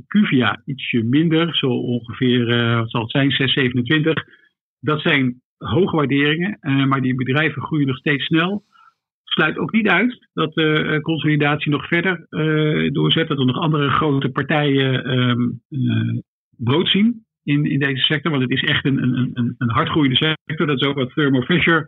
[0.07, 4.23] Cuvia ietsje minder, zo ongeveer, uh, wat zal het zijn, 627.
[4.79, 8.63] Dat zijn hoge waarderingen, uh, maar die bedrijven groeien nog steeds snel.
[9.23, 12.25] Sluit ook niet uit dat de uh, consolidatie nog verder
[12.91, 15.61] doorzet, dat er nog andere grote partijen um,
[16.57, 18.31] brood zien in, in deze sector.
[18.31, 20.67] Want het is echt een, een, een, een hardgroeiende sector.
[20.67, 21.87] Dat is ook wat Thermo Fisher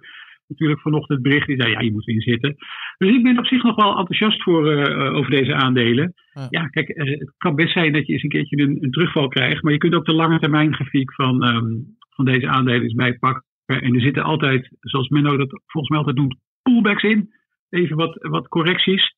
[0.49, 1.47] natuurlijk vanochtend bericht.
[1.47, 2.55] Die zei, ja, je moet erin zitten.
[2.97, 6.13] Dus ik ben op zich nog wel enthousiast voor, uh, over deze aandelen.
[6.49, 9.27] Ja, kijk, uh, het kan best zijn dat je eens een keertje een, een, terugval
[9.27, 9.63] krijgt.
[9.63, 13.43] Maar je kunt ook de lange termijn grafiek van, um, van deze aandelen eens bijpakken.
[13.65, 17.33] En er zitten altijd, zoals Menno dat volgens mij altijd noemt, pullbacks in.
[17.69, 19.15] Even wat, wat correcties.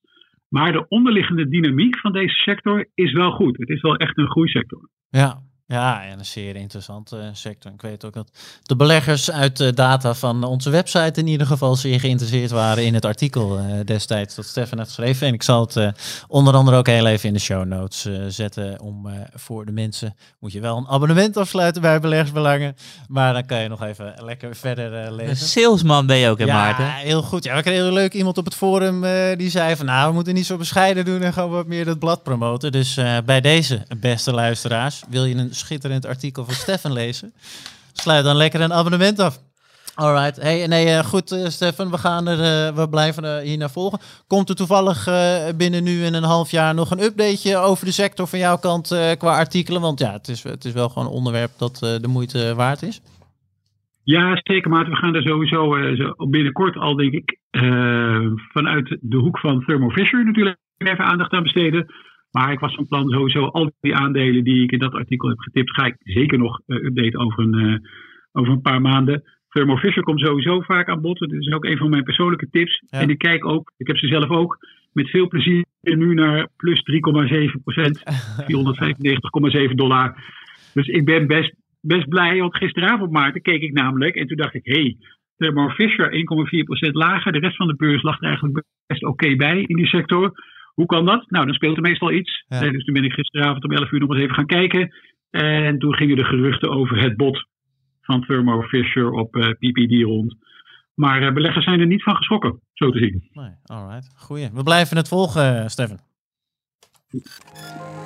[0.50, 3.58] Maar de onderliggende dynamiek van deze sector is wel goed.
[3.58, 4.90] Het is wel echt een groeisector.
[5.10, 5.42] Ja,
[5.72, 7.72] ja, en een zeer interessante uh, sector.
[7.72, 8.32] Ik weet ook dat
[8.64, 12.94] de beleggers uit de data van onze website in ieder geval zeer geïnteresseerd waren in
[12.94, 15.28] het artikel uh, destijds dat Stefan heeft geschreven.
[15.28, 15.88] En ik zal het uh,
[16.28, 20.52] onder andere ook heel even in de show notes zetten om voor de mensen, moet
[20.52, 22.76] je wel een abonnement afsluiten bij Beleggersbelangen,
[23.08, 25.30] maar dan kan je nog even lekker verder lezen.
[25.30, 26.86] Een salesman ben je ook, hè ja, Maarten?
[26.86, 27.44] Ja, heel goed.
[27.44, 29.02] Ja, we kregen heel leuk iemand op het forum
[29.38, 32.00] die zei van nou, we moeten niet zo bescheiden doen en gewoon wat meer het
[32.00, 32.72] blad promoten.
[32.72, 37.34] Dus bij deze, beste luisteraars, wil je een schitterend artikel van Stefan lezen.
[37.94, 39.40] Sluit dan lekker een abonnement af.
[39.96, 40.42] Alright.
[40.42, 41.92] Hey, nee, uh, goed, uh, Stefan.
[41.92, 44.00] We, gaan er, uh, we blijven hier naar volgen.
[44.28, 45.08] Komt er toevallig
[45.58, 48.88] binnen nu in een half jaar nog een updateje over de sector van jouw kant
[49.18, 49.82] qua artikelen?
[49.82, 53.02] Want ja, het is, het is wel gewoon een onderwerp dat de moeite waard is.
[54.04, 55.76] Ja, zeker, maar we gaan er sowieso
[56.30, 57.38] binnenkort al, denk ik,
[58.52, 61.94] vanuit de hoek van Thermo Fisher natuurlijk even aandacht aan besteden.
[62.32, 65.40] Maar ik was van plan sowieso al die aandelen die ik in dat artikel heb
[65.40, 67.78] getipt, ga ik zeker nog uh, updaten over een, uh,
[68.32, 69.24] over een paar maanden.
[69.50, 71.20] Thermo Fisher komt sowieso vaak aan bod.
[71.20, 72.84] Dat is ook een van mijn persoonlijke tips.
[72.90, 74.58] En ik kijk ook, ik heb ze zelf ook,
[74.94, 76.84] met veel plezier nu naar plus
[77.56, 78.00] 3,7 procent.
[79.70, 80.16] 495,7 dollar.
[80.74, 82.40] Dus ik ben best, best blij.
[82.40, 84.16] Want gisteravond, Maarten, keek ik namelijk.
[84.16, 84.98] En toen dacht ik, hé, hey,
[85.38, 86.12] Thermo Fisher
[86.90, 87.32] 1,4% lager.
[87.32, 90.32] De rest van de beurs lag er eigenlijk best oké bij in die sector.
[90.74, 91.30] Hoe kan dat?
[91.30, 92.46] Nou, dan speelt er meestal iets.
[92.48, 92.60] Ja.
[92.60, 94.94] dus toen ben ik gisteravond om 11 uur nog eens even gaan kijken.
[95.30, 97.46] En toen gingen de geruchten over het bod
[98.02, 100.36] van Thermo Fisher op uh, eh, PPD rond.
[100.94, 103.30] Maar uh, beleggers zijn er niet van geschrokken, zo te zien.
[103.34, 104.14] Nee, alright.
[104.16, 104.50] Goeie.
[104.54, 106.00] We blijven het volgen, Stefan.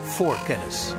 [0.03, 0.95] Voor kennis.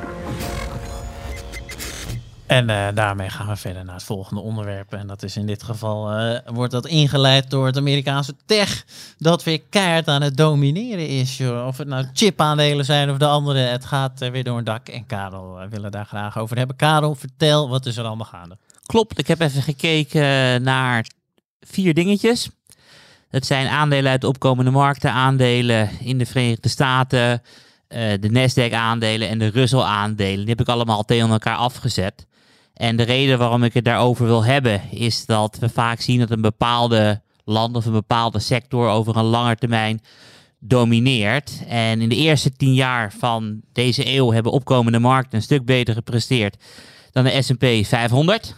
[2.46, 4.92] En uh, daarmee gaan we verder naar het volgende onderwerp.
[4.92, 8.84] En dat is in dit geval, uh, wordt dat ingeleid door het Amerikaanse tech,
[9.18, 11.40] dat weer keihard aan het domineren is.
[11.66, 14.88] Of het nou chipaandelen zijn of de andere, het gaat uh, weer door een dak.
[14.88, 16.76] En Karel wil er daar graag over hebben.
[16.76, 18.56] Karel, vertel, wat is er allemaal gaande?
[18.86, 21.06] Klopt, ik heb even gekeken naar
[21.60, 22.48] vier dingetjes.
[23.28, 27.42] Het zijn aandelen uit opkomende markten, aandelen in de Verenigde Staten,
[27.88, 30.38] de Nasdaq-aandelen en de Russell-aandelen.
[30.38, 32.26] Die heb ik allemaal tegen elkaar afgezet.
[32.76, 36.30] En de reden waarom ik het daarover wil hebben, is dat we vaak zien dat
[36.30, 40.00] een bepaalde land of een bepaalde sector over een lange termijn
[40.58, 41.62] domineert.
[41.68, 45.94] En in de eerste tien jaar van deze eeuw hebben opkomende markten een stuk beter
[45.94, 46.56] gepresteerd
[47.10, 48.54] dan de SP 500.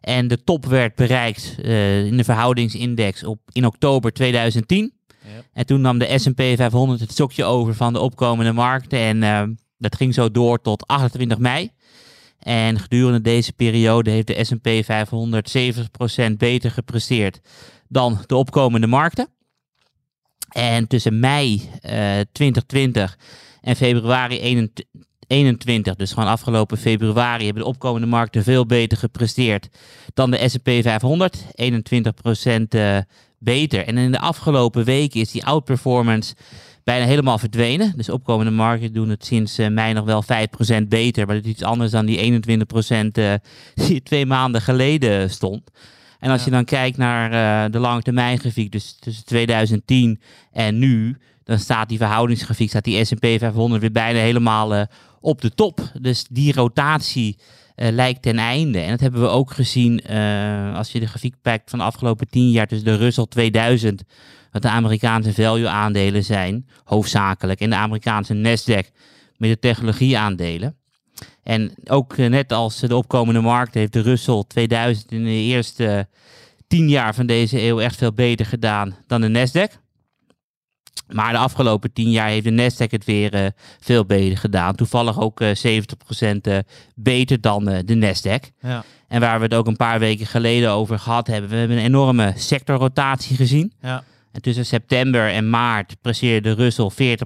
[0.00, 4.92] En de top werd bereikt uh, in de verhoudingsindex op, in oktober 2010.
[5.34, 5.44] Yep.
[5.52, 8.98] En toen nam de SP 500 het stokje over van de opkomende markten.
[8.98, 9.42] En uh,
[9.78, 11.70] dat ging zo door tot 28 mei.
[12.44, 15.56] En gedurende deze periode heeft de S&P 500
[16.30, 17.40] 70% beter gepresteerd
[17.88, 19.28] dan de opkomende markten.
[20.48, 23.18] En tussen mei uh, eh, 2020
[23.60, 29.68] en februari 2021, dus gewoon afgelopen februari, hebben de opkomende markten veel beter gepresteerd
[30.14, 31.44] dan de S&P 500.
[31.62, 32.98] 21% uh,
[33.38, 33.86] beter.
[33.86, 36.34] En in de afgelopen weken is die outperformance
[36.84, 37.92] bijna helemaal verdwenen.
[37.96, 40.24] Dus opkomende markten doen het sinds uh, mei nog wel
[40.82, 41.26] 5% beter.
[41.26, 42.46] Maar dat is iets anders dan die 21%
[43.18, 43.34] uh,
[43.88, 45.70] die twee maanden geleden stond.
[46.18, 46.44] En als Ja.
[46.46, 50.20] je dan kijkt naar eh, de lange termijn grafiek, dus tussen 2010
[50.52, 54.82] en nu, dan staat die verhoudingsgrafiek, staat die S&P 500 weer bijna helemaal eh,
[55.20, 55.80] op de top.
[56.00, 57.36] Dus die rotatie
[57.74, 58.78] eh, lijkt ten einde.
[58.80, 62.28] En dat hebben we ook gezien eh, als je de grafiek pakt van de afgelopen
[62.28, 64.02] 10 jaar tussen de Russell 2000,
[64.54, 68.90] wat de Amerikaanse value aandelen zijn, hoofdzakelijk, en de Amerikaanse Nasdaq
[69.36, 70.76] met de technologieaandelen.
[71.42, 76.08] En ook eh, net als de opkomende markt heeft de Russell 2000 in de eerste
[76.66, 79.82] 10 jaar van deze eeuw echt veel beter gedaan dan de Nasdaq.
[81.08, 83.46] Maar de afgelopen 10 jaar heeft de Nasdaq het weer eh,
[83.80, 84.74] veel beter gedaan.
[84.74, 85.80] Toevallig ook eh
[86.26, 86.58] 70% eh,
[86.94, 88.56] beter dan de Nasdaq.
[88.60, 88.84] Ja.
[89.08, 91.50] En waar we het ook een paar weken geleden over gehad hebben.
[91.50, 93.72] We hebben een enorme sectorrotatie gezien.
[93.80, 94.04] Ja.
[94.34, 97.16] En tussen september en maart presteerde de Russell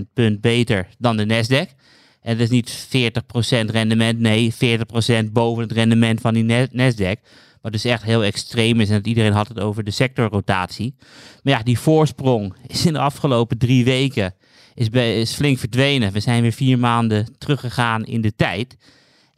[0.00, 1.76] 40% punt beter dan de Nasdaq.
[2.22, 7.20] En dat is niet 40% rendement, nee, 40% boven het rendement van die Na- Nasdaq.
[7.62, 10.94] Wat dus echt heel extreem is en dat iedereen had het over de sectorrotatie.
[11.42, 14.34] Maar ja, die voorsprong is in de afgelopen drie weken
[14.74, 16.12] is, is flink verdwenen.
[16.12, 18.76] We zijn weer vier maanden teruggegaan in de tijd.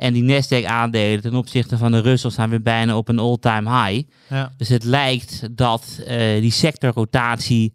[0.00, 4.08] En die Nasdaq-aandelen ten opzichte van de Russell staan weer bijna op een all-time high.
[4.28, 4.52] Ja.
[4.56, 7.72] Dus het lijkt dat eh, die sectorrotatie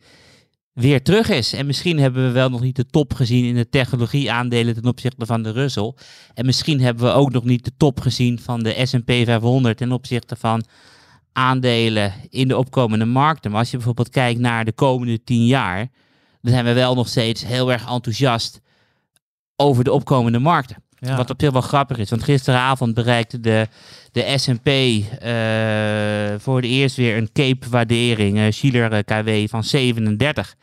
[0.74, 1.54] weer terug is.
[1.54, 5.26] En misschien hebben we wel nog niet de top gezien in de technologieaandelen ten opzichte
[5.26, 5.94] van de Russell.
[6.34, 9.92] En misschien hebben we ook nog niet de top gezien van de S&P 500 ten
[9.92, 10.64] opzichte van
[11.32, 13.52] aandelen in de opkomende markten.
[13.52, 15.88] Maar als je bijvoorbeeld kijkt naar de komende 10 jaar,
[16.42, 18.62] dan zijn we wel nog steeds heel erg enthousiast
[19.56, 20.84] over de opkomende markten.
[21.00, 23.68] Wat op zich wel grappig is, want gisteravond bereikte de,
[24.12, 30.56] de S&P eh, voor de eerst weer een CAPE-waardering, eh Schiller eh, KW van 37.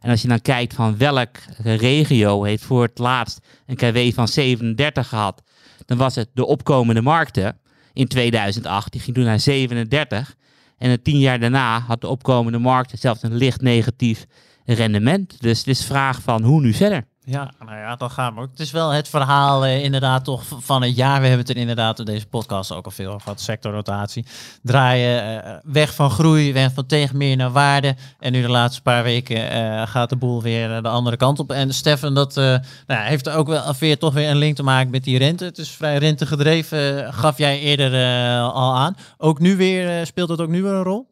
[0.00, 4.28] En als je dan kijkt van welke regio heeft voor het laatst een KW van
[4.28, 5.42] 37 gehad,
[5.86, 7.58] dan was het de opkomende markten
[7.92, 8.92] in 2008.
[8.92, 10.34] Die ging toen naar 37.
[10.78, 14.26] En tien jaar daarna had de opkomende markten zelfs een licht negatief
[14.64, 15.40] rendement.
[15.40, 17.04] Dus het is vraag van hoe nu verder.
[17.28, 18.50] Ja, nou ja, dan gaan we ook.
[18.50, 21.20] Het is wel het verhaal eh, inderdaad toch van het jaar.
[21.20, 23.40] We hebben het er inderdaad in deze podcast ook al veel over gehad.
[23.40, 24.26] Sectorrotatie.
[24.62, 27.96] Draaien eh, weg van groei, weg van tegen meer naar waarde.
[28.18, 31.38] En nu de laatste paar weken eh, gaat de boel weer eh, de andere kant
[31.38, 31.52] op.
[31.52, 32.44] En Stefan, dat eh,
[32.86, 35.44] nou, heeft ook wel weer toch weer een link te maken met die rente.
[35.44, 38.96] Het is vrij rentegedreven, eh, gaf jij eerder eh, al aan.
[39.18, 41.08] Ook nu weer, eh, speelt het ook nu weer een rol?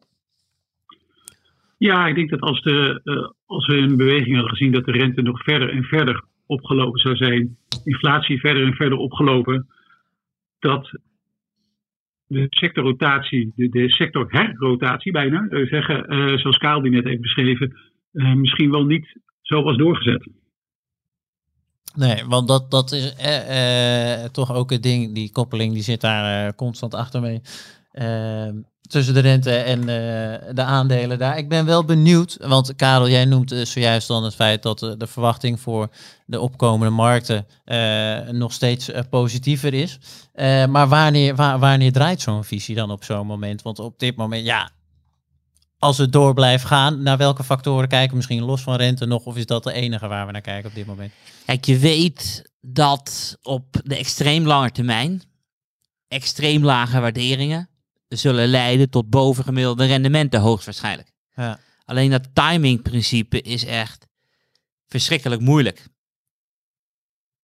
[1.77, 4.91] Ja, ik denk dat als, de, eh, als we een beweging hadden gezien dat de
[4.91, 9.67] rente nog verder en verder opgelopen zou zijn, inflatie verder en verder opgelopen,
[10.59, 10.99] dat
[12.27, 17.75] de sectorrotatie, de, de sectorherrotatie bijna, zou zeggen, eh, zoals Kaal die net heeft beschreven,
[18.11, 20.27] eh, misschien wel niet zo was doorgezet.
[21.95, 26.47] Nee, want dat, dat is eh, toch ook het ding, die koppeling, die zit daar
[26.47, 27.41] eh, constant achter mee.
[28.87, 31.37] Tussen de rente en eh, de aandelen daar.
[31.37, 34.91] Ik ben wel benieuwd, want Karel, jij noemt eh, zojuist dan het feit dat eh,
[34.97, 35.87] de verwachting voor
[36.25, 37.45] de opkomende markten
[38.31, 39.99] nog steeds positiever is.
[40.69, 43.61] Maar wanneer, wa- wanneer draait zo'n visie dan op zo'n moment?
[43.61, 44.69] Want op dit moment, ja,
[45.79, 48.15] als het door blijft gaan, naar welke factoren kijken?
[48.15, 50.75] Misschien los van rente nog, of is dat de enige waar we naar kijken op
[50.75, 51.11] dit moment?
[51.45, 55.21] Kijk, je weet dat op de extreem lange termijn
[56.07, 57.69] extreem lage waarderingen
[58.17, 61.11] zullen leiden tot bovengemiddelde rendementen hoogstwaarschijnlijk.
[61.35, 61.59] Ja.
[61.85, 64.07] Alleen dat timingprincipe is echt
[64.87, 65.87] verschrikkelijk moeilijk.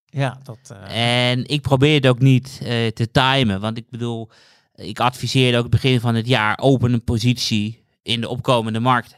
[0.06, 0.58] Ja, dat.
[0.88, 4.30] eh, En ik probeer het ook niet eh, te timen, want ik bedoel,
[4.76, 9.18] ik adviseerde ook begin van het jaar open een positie in de opkomende markten.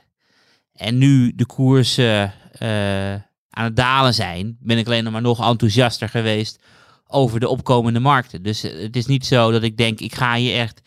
[0.73, 3.13] En nu de koersen eh,
[3.49, 6.63] aan het dalen zijn, ben ik alleen nog maar nog enthousiaster geweest
[7.07, 8.43] over de opkomende markten.
[8.43, 10.81] Dus het is niet zo dat ik denk, ik ga hier echt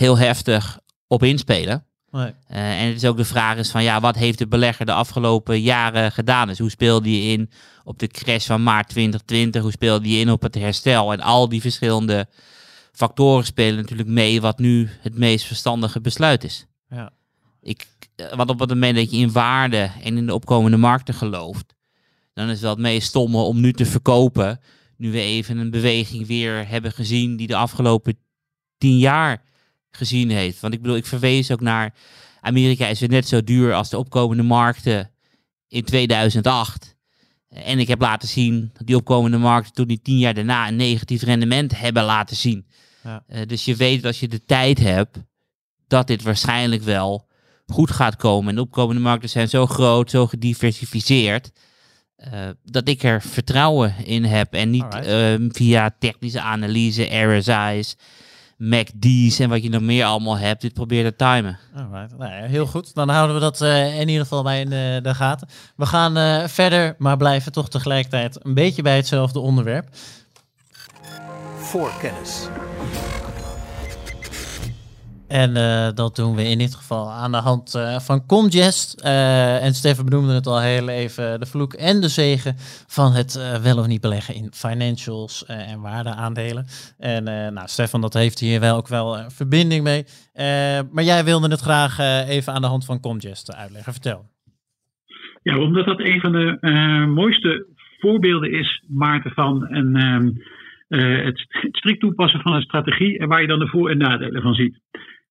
[0.00, 1.84] heel heftig op inspelen.
[2.10, 2.32] nee.
[2.46, 4.92] Eh, en het is ook de vraag is van ja, wat heeft de belegger de
[4.92, 6.46] afgelopen jaren gedaan?
[6.48, 7.50] Dus hoe speelde je in
[7.84, 9.62] op de crash van maart 2020?
[9.62, 11.12] Hoe speelde je in op het herstel?
[11.12, 12.26] En al die verschillende
[12.92, 16.66] factoren spelen natuurlijk mee wat nu het meest verstandige besluit is.
[16.88, 17.12] Ja.
[17.60, 17.86] Ik,
[18.16, 21.74] eh, want op het moment dat je in waarde en in de opkomende markten gelooft,
[22.34, 24.60] dan is het wel het meest stomme om nu te verkopen.
[24.96, 28.18] Nu we even een beweging weer hebben gezien die de afgelopen
[28.78, 29.42] tien jaar
[29.90, 30.60] gezien heeft.
[30.60, 31.94] Want ik bedoel, ik verwees ook naar
[32.40, 35.10] Amerika is weer net zo duur als de opkomende markten
[35.68, 36.94] in 2008.
[37.48, 40.76] En ik heb laten zien dat die opkomende markten toen die tien jaar daarna een
[40.76, 42.66] negatief rendement hebben laten zien.
[43.02, 43.24] Ja.
[43.26, 45.18] Eh, dus je weet dat als je de tijd hebt,
[45.86, 47.28] dat dit waarschijnlijk wel
[47.66, 48.48] goed gaat komen.
[48.48, 51.50] En de opkomende markten zijn zo groot, zo gediversificeerd,
[52.16, 54.54] eh, dat ik er vertrouwen in heb.
[54.54, 57.96] En niet ehm, via technische analyse, RSI's,
[58.60, 61.58] MACD's en wat je nog meer allemaal hebt, dit probeer te timen.
[61.76, 62.18] Alright.
[62.18, 62.94] Nou ja, heel goed.
[62.94, 65.48] Dan houden we dat uh, in ieder geval bij in de, de gaten.
[65.76, 69.88] We gaan uh, verder, maar blijven toch tegelijkertijd een beetje bij hetzelfde onderwerp.
[71.56, 72.48] Voorkennis.
[75.30, 79.02] En uh, dat doen we in dit geval aan de hand uh, van Comgest.
[79.04, 82.54] Uh, en Stefan benoemde het al heel even, de vloek en de zegen
[82.86, 86.66] van het wel of niet beleggen in financials en waardeaandelen.
[86.98, 90.04] En nou, Stefan, dat heeft hier wel ook wel verbinding mee.
[90.92, 93.92] maar jij wilde het graag even aan de hand van Comgest uitleggen.
[93.92, 94.24] Vertel.
[95.42, 96.58] Ja, omdat dat een van de
[97.14, 97.66] mooiste
[97.98, 99.96] voorbeelden is, Maarten, van een,
[100.88, 104.42] het, het strikt toepassen van een strategie en waar je dan de voor- en nadelen
[104.42, 104.78] van ziet.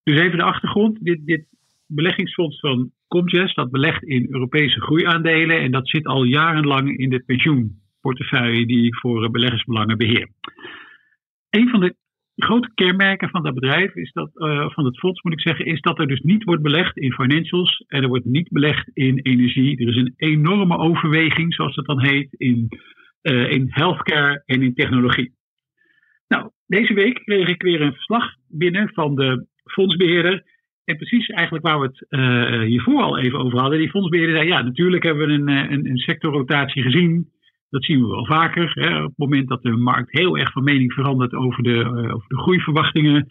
[0.10, 1.06] Dus even de achtergrond.
[1.06, 1.46] Dit, dit
[1.88, 5.60] beleggingsfonds van Comgest, dat belegt in Europese groeiaandelen.
[5.60, 10.30] En dat zit al jarenlang in de pensioenportefeuille die ik voor beleggersbelangen beheer.
[11.50, 11.96] Een van de
[12.36, 15.82] grote kenmerken van dat bedrijf, is dat, uh, van het fonds moet ik zeggen, is
[15.82, 19.78] dat er dus niet wordt belegd in financials en er wordt niet belegd in energie.
[19.78, 22.68] Er is een enorme overweging, zoals dat dan heet, in,
[23.22, 25.34] uh, in healthcare en in technologie.
[26.28, 30.44] Nou, deze week kreeg ik weer een verslag binnen van de fondsbeheerder.
[30.84, 33.80] En precies eigenlijk waar we het uh, hiervoor al even over hadden.
[33.80, 37.30] Die fondsbeheerder zei, ja, natuurlijk hebben we een, een, een sectorrotatie gezien.
[37.70, 38.72] Dat zien we wel vaker.
[38.74, 38.98] Hè.
[38.98, 42.28] Op het moment dat de markt heel erg van mening verandert over de, uh, over
[42.28, 43.28] de groeiverwachtingen.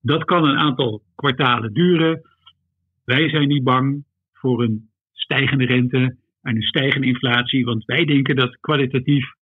[0.00, 2.22] Dat kan een aantal kwartalen duren.
[3.04, 7.64] Wij zijn niet bang voor een stijgende rente en een stijgende inflatie.
[7.64, 9.32] Want wij denken dat kwalitatief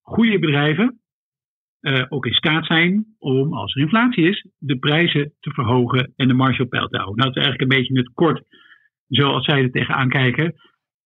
[0.00, 0.99] goede bedrijven
[1.80, 6.28] uh, ook in staat zijn om, als er inflatie is, de prijzen te verhogen en
[6.28, 7.16] de marge op peil te houden.
[7.16, 8.42] Nou, dat is eigenlijk een beetje het kort,
[9.08, 10.54] zoals zij er tegenaan kijken.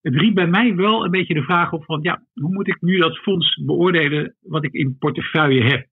[0.00, 2.80] Het riep bij mij wel een beetje de vraag op van, ja, hoe moet ik
[2.80, 5.86] nu dat fonds beoordelen wat ik in portefeuille heb?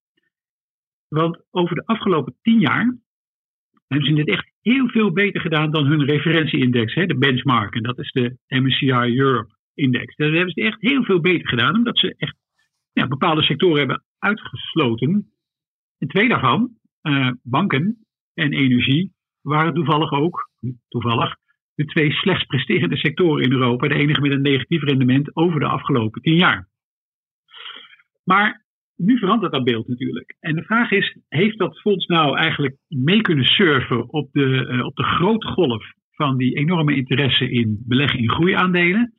[1.08, 2.96] Want over de afgelopen tien jaar
[3.86, 7.74] hebben ze dit echt heel veel beter gedaan dan hun referentieindex, hè, de benchmark.
[7.74, 10.16] En dat is de MSCI Europe Index.
[10.16, 12.36] Daar hebben ze echt heel veel beter gedaan, omdat ze echt
[12.92, 15.32] ja, bepaalde sectoren hebben uitgesloten.
[15.98, 16.70] En twee daarvan,
[17.02, 20.50] uh, banken en energie, waren toevallig ook,
[20.88, 21.36] toevallig,
[21.74, 23.88] de twee slechts presterende sectoren in Europa.
[23.88, 26.68] De enige met een negatief rendement over de afgelopen tien jaar.
[28.24, 28.64] Maar
[28.96, 30.36] nu verandert dat beeld natuurlijk.
[30.40, 34.84] En de vraag is, heeft dat fonds nou eigenlijk mee kunnen surfen op de, uh,
[34.84, 39.14] op de grote golf van die enorme interesse in beleggen in groeiaandelen?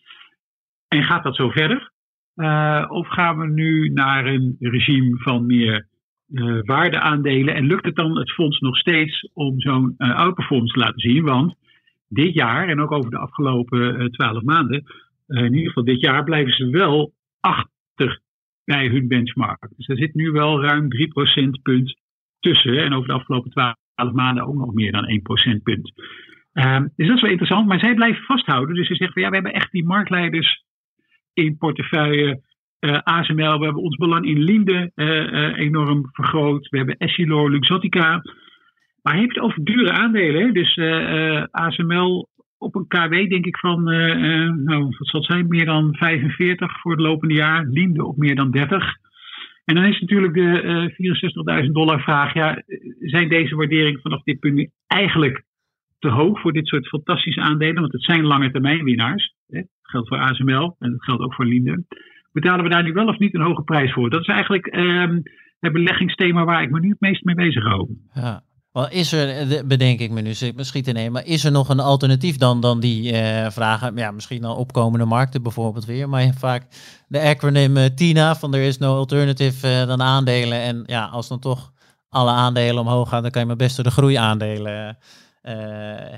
[0.87, 1.92] En gaat dat zo verder?
[2.35, 5.87] Uh, of gaan we nu naar een regime van meer
[6.31, 7.55] uh, waardeaandelen?
[7.55, 11.23] En lukt het dan het fonds nog steeds om zo'n uh, outperformance te laten zien?
[11.23, 11.55] Want
[12.07, 14.83] dit jaar en ook over de afgelopen twaalf maanden,
[15.27, 18.19] in ieder geval dit jaar, blijven ze wel achter
[18.65, 19.67] bij hun benchmark.
[19.75, 21.95] Dus er zit nu wel ruim 3 procentpunt
[22.39, 22.83] tussen.
[22.83, 23.75] En over de afgelopen 12
[24.13, 25.93] maanden ook nog meer dan 1 procentpunt.
[26.95, 27.67] dus dat is wel interessant.
[27.67, 28.75] Maar zij blijven vasthouden.
[28.75, 30.63] Dus ze zeggen van ja, we hebben echt die marktleiders
[31.33, 32.41] in portefeuille.
[32.79, 36.69] Uh, ASML, we hebben ons belang in Linde uh, uh, enorm vergroot.
[36.69, 38.21] We hebben Essilor, Luxottica.
[39.01, 40.41] Maar heeft het over dure aandelen.
[40.41, 40.51] Hè?
[40.51, 40.77] Dus
[41.51, 43.83] ASML op een KW denk ik van,
[44.63, 47.65] nou, wat zal het zijn, meer dan 45 voor het lopende jaar.
[47.65, 48.95] Linde op meer dan 30.
[49.65, 52.33] En dan is natuurlijk de 64.000 dollar vraag.
[52.33, 52.63] Ja,
[52.99, 55.43] zijn deze waarderingen vanaf dit punt eigenlijk
[56.03, 57.81] te hoog voor dit soort fantastische aandelen?
[57.81, 59.33] Want het zijn lange termijn winnaars.
[59.47, 59.59] Hè?
[59.59, 61.83] Dat geldt voor ASML en dat geldt ook voor Linde.
[62.31, 64.09] Betalen we daar nu wel of niet een hoge prijs voor?
[64.09, 65.21] Dat is eigenlijk um,
[65.59, 67.87] het beleggingsthema waar ik me nu het meest mee bezig hou.
[68.13, 68.41] Ja.
[68.71, 71.79] Wel is er, bedenk ik me nu, ik schiet in maar is er nog een
[71.79, 73.95] alternatief dan, dan die uh, vragen?
[73.95, 76.63] Ja, misschien dan opkomende markten bijvoorbeeld weer, maar vaak
[77.07, 80.61] de acronym uh, TINA van er is no alternative uh, dan aandelen.
[80.61, 81.71] En ja, als dan toch
[82.09, 84.97] alle aandelen omhoog gaan, dan kan je maar best de groeiaandelen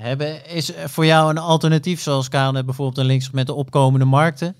[0.00, 0.54] hebben.
[0.54, 4.54] Is voor jou een alternatief, zoals Kaan bijvoorbeeld een links met de opkomende markten?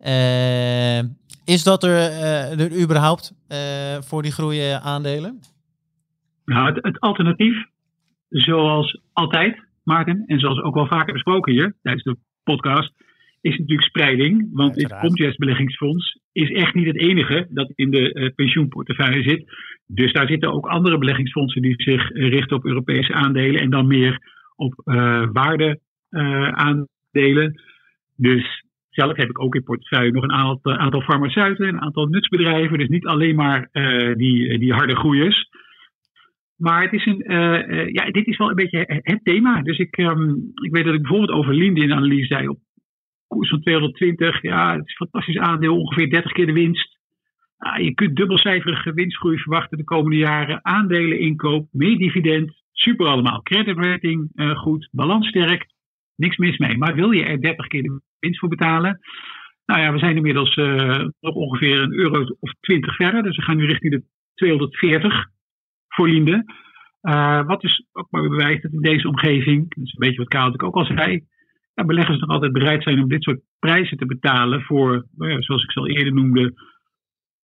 [0.00, 0.98] Uh,
[1.44, 3.34] is dat er, uh, er überhaupt
[4.00, 5.40] voor die groeien aandelen?
[6.44, 7.64] Nou, het, het, alternatief,
[8.28, 12.92] zoals altijd, Maarten, en zoals ook wel vaker besproken hier tijdens de podcast,
[13.46, 14.48] is natuurlijk spreiding.
[14.52, 15.02] Want Uiteraard.
[15.02, 19.44] het Comgest beleggingsfonds is echt niet het enige dat in de uh, pensioenportefeuille zit.
[19.86, 24.18] Dus daar zitten ook andere beleggingsfondsen die zich richten op Europese aandelen en dan meer
[24.56, 27.60] op uh, waarde uh, aandelen.
[28.16, 32.78] Dus zelf heb ik ook in portefeuille nog een aantal, aantal farmaceuten, een aantal nutsbedrijven.
[32.78, 33.68] Dus niet alleen maar
[34.16, 35.48] die, die harde groeiers.
[36.56, 39.62] Maar het is een, uh, ja, dit is wel een beetje het thema.
[39.62, 42.58] Dus ik, um, ik weet dat ik bijvoorbeeld over Linde in analyse zei op
[43.26, 44.42] koers van 220.
[44.42, 46.98] Ja, het is een fantastisch aandeel, ongeveer 30 keer de winst.
[47.80, 50.64] Je kunt dubbelcijferige winstgroei verwachten de komende jaren.
[50.64, 53.42] Aandelen inkoop, meer dividend, super allemaal.
[53.42, 55.66] Credit rating eh, goed, balans sterk,
[56.16, 56.78] niks mis mee.
[56.78, 59.00] Maar wil je er 30 keer de winst voor betalen?
[59.66, 63.22] Nou ja, we zijn inmiddels eh, nog ongeveer een euro of 20 verder.
[63.22, 64.02] Dus we gaan nu richting de
[64.34, 65.26] 240
[65.88, 66.44] voor Linde.
[67.02, 70.32] Uh, wat dus ook maar bewijst dat in deze omgeving, dat is een beetje wat
[70.32, 71.24] natuurlijk ook al zei,
[71.76, 75.40] ja, beleggers nog altijd bereid zijn om dit soort prijzen te betalen voor, nou ja,
[75.40, 76.54] zoals ik ze al eerder noemde,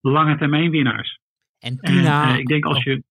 [0.00, 1.18] lange termijn winnaars.
[1.58, 2.28] En Tina...
[2.28, 3.02] En, uh, ik denk als je...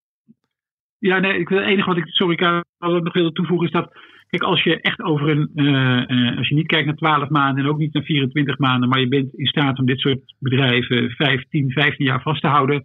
[0.98, 3.92] Ja, nee, het enige wat ik, sorry Karel, nog wilde toevoegen is dat,
[4.26, 7.70] kijk, als je echt over een, uh, als je niet kijkt naar 12 maanden en
[7.70, 11.70] ook niet naar 24 maanden, maar je bent in staat om dit soort bedrijven 15,
[11.70, 12.84] 15 jaar vast te houden,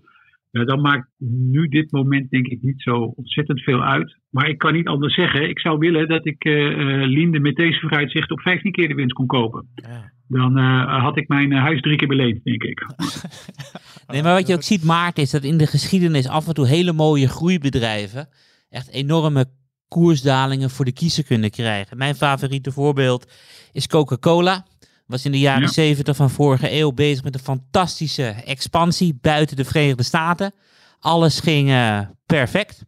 [0.51, 1.09] ja, dan maakt
[1.51, 4.17] nu dit moment denk ik niet zo ontzettend veel uit.
[4.29, 5.49] Maar ik kan niet anders zeggen.
[5.49, 9.13] Ik zou willen dat ik uh, Linde met deze vooruitzicht op 15 keer de winst
[9.13, 9.67] kon kopen.
[9.75, 10.11] Ja.
[10.27, 12.85] Dan uh, had ik mijn huis drie keer beleend, denk ik.
[14.07, 16.67] nee, maar wat je ook ziet, Maarten, is dat in de geschiedenis af en toe
[16.67, 18.29] hele mooie groeibedrijven
[18.69, 19.45] echt enorme
[19.87, 21.97] koersdalingen voor de kiezer kunnen krijgen.
[21.97, 23.31] Mijn favoriete voorbeeld
[23.71, 24.65] is Coca-Cola
[25.07, 25.67] was in de jaren ja.
[25.67, 30.53] 70 van vorige eeuw bezig met een fantastische expansie buiten de Verenigde Staten.
[30.99, 32.85] Alles ging uh, perfect.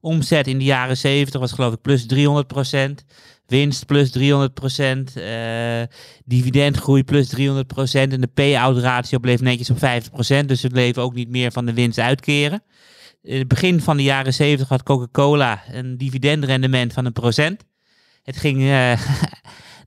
[0.00, 3.04] Omzet in de jaren 70 was geloof ik plus 300%
[3.50, 4.22] Winst plus 300%
[5.16, 5.82] uh,
[6.24, 7.38] Dividendgroei plus 300%
[7.92, 11.66] En de payout ratio bleef netjes op 50% Dus ze bleven ook niet meer van
[11.66, 12.62] de winst uitkeren.
[13.22, 17.64] In het begin van de jaren 70 had Coca-Cola een dividendrendement van een procent.
[18.22, 18.92] Het ging uh,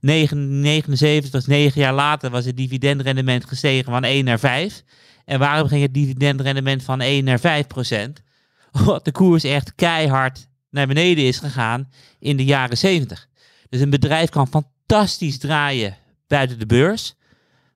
[0.04, 4.82] 79, dus negen jaar later, was het dividendrendement gestegen van 1 naar 5.
[5.24, 8.22] En waarom ging het dividendrendement van 1 naar 5 procent?
[8.72, 13.28] Omdat de koers echt keihard naar beneden is gegaan in de jaren 70.
[13.68, 15.96] Dus een bedrijf kan fantastisch draaien
[16.26, 17.14] buiten de beurs,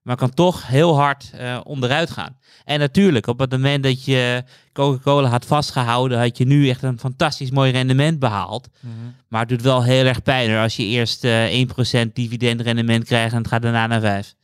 [0.08, 2.36] maar kan toch heel hard uh, onderuit gaan.
[2.64, 4.42] En natuurlijk, op het moment dat je
[4.72, 8.68] Coca-Cola had vastgehouden, had je nu echt een fantastisch mooi rendement behaald.
[8.82, 9.14] Mm -hmm.
[9.28, 13.38] Maar het doet wel heel erg pijn als je eerst uh, 1% dividendrendement krijgt en
[13.38, 14.34] het gaat daarna naar 5.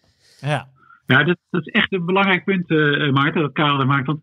[0.40, 0.68] Ja,
[1.06, 4.06] ja dat, dat is echt een belangrijk punt, uh, Maarten, dat Karel er maakt.
[4.06, 4.20] Want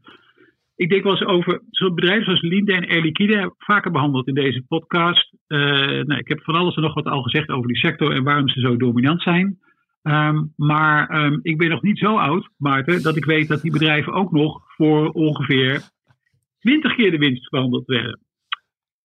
[0.75, 4.33] ik denk wel eens over zo'n bedrijven zoals Linde en Air Liquide, vaker behandeld in
[4.33, 5.33] deze podcast.
[5.47, 5.59] Uh,
[6.05, 8.49] nou, ik heb van alles en nog wat al gezegd over die sector en waarom
[8.49, 9.59] ze zo dominant zijn.
[10.03, 13.71] Um, maar um, ik ben nog niet zo oud, Maarten, dat ik weet dat die
[13.71, 15.81] bedrijven ook nog voor ongeveer
[16.59, 18.19] 20 keer de winst verhandeld werden.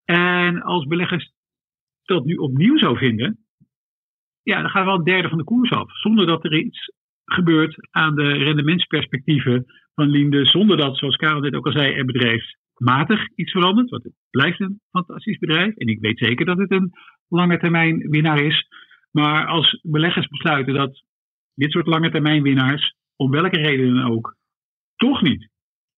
[0.04, 1.32] En als beleggers
[2.04, 3.38] dat nu opnieuw zou vinden,
[4.42, 5.98] ja, dan gaat wel een derde van de koers af.
[6.00, 6.92] Zonder dat er iets
[7.24, 10.44] gebeurt aan de rendementsperspectieven van Linde.
[10.44, 13.90] Zonder dat, zoals Karel dit ook al zei, er bedrijfsmatig iets verandert.
[13.90, 15.76] Want het blijft een fantastisch bedrijf.
[15.76, 16.92] En ik weet zeker dat het een
[17.28, 18.66] lange termijn winnaar is.
[19.16, 21.02] Maar als beleggers besluiten dat
[21.54, 24.36] dit soort lange termijn winnaars, om welke reden dan ook,
[24.96, 25.48] toch niet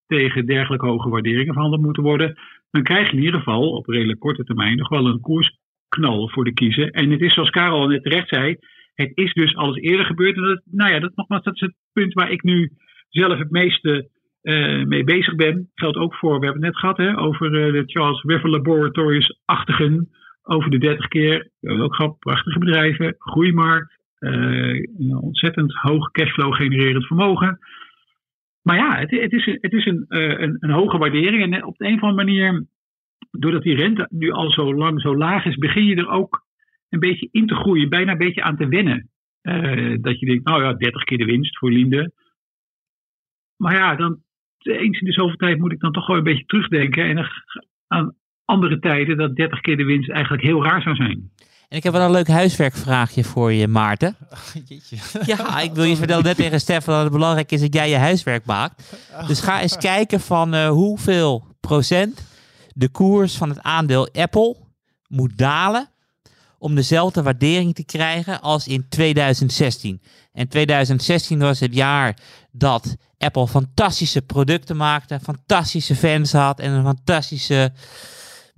[0.07, 2.39] tegen dergelijke hoge waarderingen verhandeld moeten worden,
[2.71, 6.45] dan krijg je in ieder geval op redelijk korte termijn nog wel een koersknal voor
[6.45, 6.91] de kiezer.
[6.91, 8.57] En het is zoals Karel net terecht zei,
[8.95, 10.37] het is dus alles eerder gebeurd.
[10.37, 12.73] En dat, nou ja, dat, nogmaals, dat is het punt waar ik nu
[13.09, 14.09] zelf het meeste
[14.43, 15.71] uh, mee bezig ben.
[15.75, 20.09] Geldt ook voor, we hebben het net gehad hè, over uh, de Charles River Laboratories-achtigen
[20.49, 21.51] over de 30 keer.
[21.61, 24.83] Ook grappig, prachtige bedrijven, groeimarkt, uh,
[25.21, 27.59] ontzettend hoog cashflow genererend vermogen.
[28.63, 31.43] Maar ja, het, het is, het is een, uh, een, een, hoge waardering.
[31.43, 32.67] En op de een of andere manier,
[33.31, 36.47] doordat die rente nu al zo lang zo laag is, begin je er ook
[36.89, 39.11] een beetje in te groeien, bijna een beetje aan te wennen.
[39.43, 42.13] Uh, dat je denkt, nou ja, 30 keer de winst voor Linde.
[43.57, 44.23] Maar ja, dan
[44.59, 47.05] eens in de zoveel tijd moet ik dan toch gewoon een beetje terugdenken.
[47.05, 47.31] En
[47.87, 48.15] aan
[48.49, 51.31] andere tijden dat 30 keer de winst eigenlijk heel raar zou zijn.
[51.69, 54.17] En ik heb wel een leuk huiswerkvraagje voor je, Maarten.
[55.19, 57.91] Oh, ja, ik wil je vertellen net tegen Stefan dat het belangrijk is dat jij
[57.91, 58.97] je huiswerk maakt.
[59.27, 62.27] Dus ga eens kijken van uh, hoeveel procent
[62.75, 64.57] de koers van het aandeel Apple
[65.09, 65.89] moet dalen
[66.59, 70.03] om dezelfde waardering te krijgen als in 2016.
[70.33, 72.17] En 2016 was het jaar
[72.53, 77.73] dat Apple fantastische producten maakte, fantastische fans had en een fantastische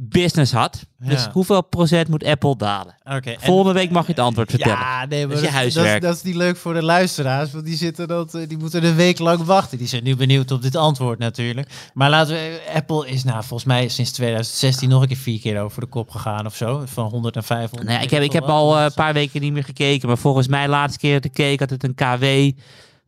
[0.09, 0.87] business had.
[0.99, 1.31] Dus ja.
[1.33, 2.95] hoeveel procent moet Apple dalen?
[3.05, 4.79] Okay, Volgende week mag je het antwoord vertellen.
[4.79, 5.93] Ja, nee, maar dat is je huiswerk.
[5.93, 8.95] Dat, dat, is niet leuk voor de luisteraars, want die, zitten dat, die moeten een
[8.95, 9.79] week lang wachten.
[9.79, 11.69] Die zijn nu benieuwd op dit antwoord natuurlijk.
[11.95, 15.61] Maar laten we, Apple is nou volgens mij sinds 2016 nog een keer vier keer
[15.61, 16.83] over de kop gegaan of zo.
[16.87, 17.91] Van 100 naar 500.
[17.91, 20.49] Nee, ik heb, ik heb al een uh, paar weken niet meer gekeken, maar volgens
[20.49, 22.25] mij laatste keer te keek had het een KW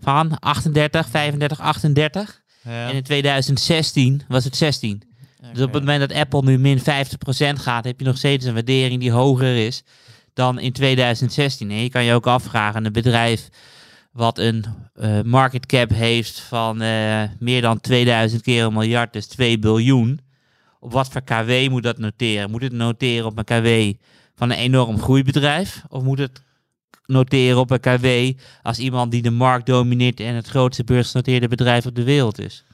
[0.00, 2.40] van 38, 35, 38.
[2.64, 2.88] Ja.
[2.88, 5.11] En in 2016 was het 16.
[5.42, 5.54] Okay.
[5.54, 6.82] Dus op het moment dat Apple nu min 50%
[7.60, 9.82] gaat, heb je nog steeds een waardering die hoger is
[10.34, 11.70] dan in 2016.
[11.70, 13.48] En je kan je ook afvragen, een bedrijf
[14.12, 14.64] wat een
[14.94, 20.20] eh, market cap heeft van eh, meer dan 2000 keer een miljard, dus 2 biljoen.
[20.80, 22.50] Op wat voor KW moet dat noteren?
[22.50, 23.98] Moet het noteren op een KW
[24.34, 25.82] van een enorm groeibedrijf?
[25.88, 26.42] Of moet het
[27.06, 28.06] noteren op een KW
[28.62, 32.64] als iemand die de markt domineert en het grootste beursgenoteerde bedrijf op de wereld is?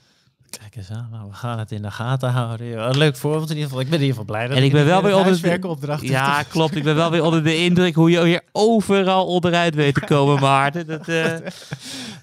[0.50, 2.66] Kijk eens aan, nou, we gaan het in de gaten houden.
[2.66, 2.86] joh.
[2.86, 3.80] Een leuk voorbeeld in ieder geval.
[3.80, 5.98] Ik ben in ieder geval blij dat En ik ben wel weer onder de-.
[6.00, 6.76] Ja, klopt.
[6.76, 10.40] Ik ben wel weer onder de indruk hoe je hier overal onderuit weet te komen,
[10.40, 10.86] Maarten.
[10.86, 11.34] Dat, eh,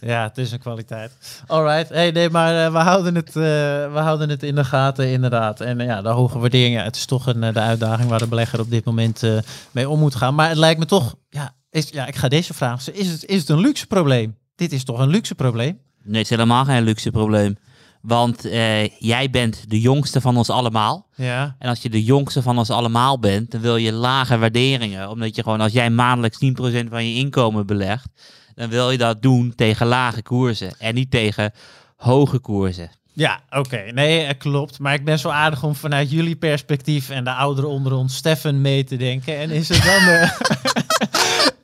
[0.01, 1.11] Ja, het is een kwaliteit.
[1.47, 1.89] Alright.
[1.89, 3.33] Hey, nee, maar eh, we, houden het, eh,
[3.93, 5.61] we houden het in de gaten, inderdaad.
[5.61, 8.59] En ja, de hoge waardering, ja, het is toch een, de uitdaging waar de belegger
[8.59, 9.37] op dit moment eh,
[9.71, 10.35] mee om moet gaan.
[10.35, 12.99] Maar het lijkt me toch, ja, is, ja ik ga deze vraag stellen.
[12.99, 14.37] Is het, is het een luxe probleem?
[14.55, 15.79] Dit is toch een luxe probleem?
[16.03, 17.57] nee, het is helemaal geen luxe probleem.
[18.05, 21.07] Want eh, jij bent de jongste van ons allemaal.
[21.15, 21.55] Ja.
[21.59, 25.09] En als je de jongste van ons allemaal bent, dan wil je lage waarderingen.
[25.09, 28.07] Omdat je gewoon, als jij maandelijks 10% van je inkomen belegt,
[28.55, 30.75] dan wil je dat doen tegen lage koersen.
[30.79, 31.53] En niet tegen
[31.95, 32.91] hoge koersen.
[33.13, 33.83] Ja, oké.
[33.93, 34.79] Nee, eh, klopt.
[34.79, 38.61] Maar ik ben zo aardig om vanuit jullie perspectief en de ouderen onder ons, Stefan,
[38.61, 39.37] mee te denken.
[39.37, 40.07] En is het dan...
[40.13, 40.29] eh,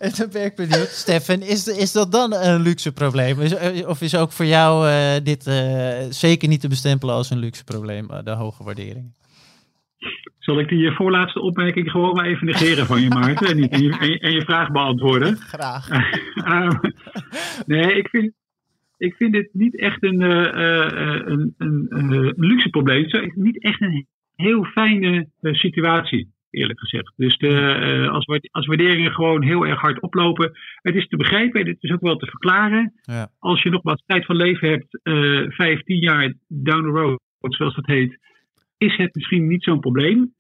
[0.02, 0.92] en dan ben ik benieuwd.
[1.04, 3.40] Stefan, is, is dat dan een luxe probleem?
[3.40, 7.30] Is, eh, of is ook voor jou eh, dit eh, zeker niet te bestempelen als
[7.30, 9.14] een luxe probleem, de hoge waardering?
[10.40, 13.48] Zal ik die voorlaatste opmerking gewoon maar even negeren van je, Maarten?
[13.48, 15.38] En, je, en, je, vraag beantwoorden?
[15.38, 15.88] Graag.
[17.66, 18.32] Nee, ik vind,
[18.98, 23.04] ik vind dit niet echt een, een, een, een luxe probleem.
[23.04, 27.14] Het is niet echt een heel fijne situatie, eerlijk gezegd.
[27.16, 30.52] Dus de, eh, als, als waarderingen gewoon heel erg hard oplopen.
[30.82, 32.94] Het is te begrijpen en het is ook wel te verklaren.
[33.02, 33.30] Ja.
[33.40, 37.20] Als je nog wat tijd van leven hebt, eh vijf, tien jaar down the road,
[37.40, 38.20] zoals dat heet,
[38.78, 40.34] is het misschien niet zo'n probleem.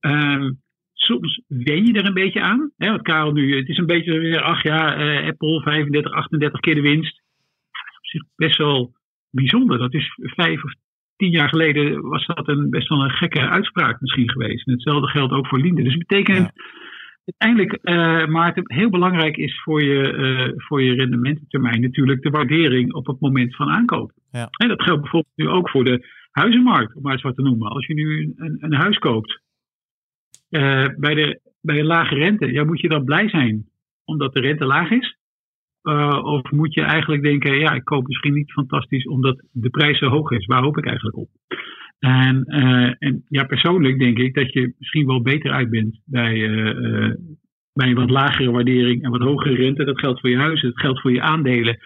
[0.00, 0.50] Ehm,
[0.92, 2.72] soms wen je er een beetje aan.
[2.76, 6.60] Hè, wat Karel nu, het is een beetje weer, ach ja, eh, Apple 35, 38
[6.60, 7.22] keer de winst.
[7.70, 8.92] Dat is op zich best wel
[9.30, 9.78] bijzonder.
[9.78, 10.72] Dat is vijf of
[11.18, 14.66] tien jaar geleden was dat een, best wel een gekke uitspraak misschien geweest.
[14.66, 15.82] En hetzelfde geldt ook voor Linde.
[15.82, 16.62] Dus het betekent Ja.
[17.24, 22.92] uiteindelijk, eh Maarten, heel belangrijk is voor je, eh, voor je rendemententermijn natuurlijk de waardering
[22.92, 24.12] op het moment van aankoop.
[24.30, 24.48] Ja.
[24.50, 27.68] En dat geldt bijvoorbeeld nu ook voor de huizenmarkt, om maar eens wat te noemen.
[27.68, 29.40] Als je nu een, een, een huis koopt
[30.50, 33.66] eh, bij, de, bij een lage rente, ja, moet je dan blij zijn
[34.04, 35.16] omdat de rente laag is?
[35.88, 39.98] Eh, of moet je eigenlijk denken, ja, ik koop misschien niet fantastisch omdat de prijs
[39.98, 40.46] zo hoog is.
[40.46, 41.28] Waar hoop ik eigenlijk op?
[41.98, 46.34] En, eh, en ja, persoonlijk denk ik dat je misschien wel beter uit bent bij,
[46.44, 47.14] eh,
[47.72, 49.84] bij een wat lagere waardering en wat hogere rente.
[49.84, 51.78] Dat geldt voor je huizen, dat geldt voor je aandelen,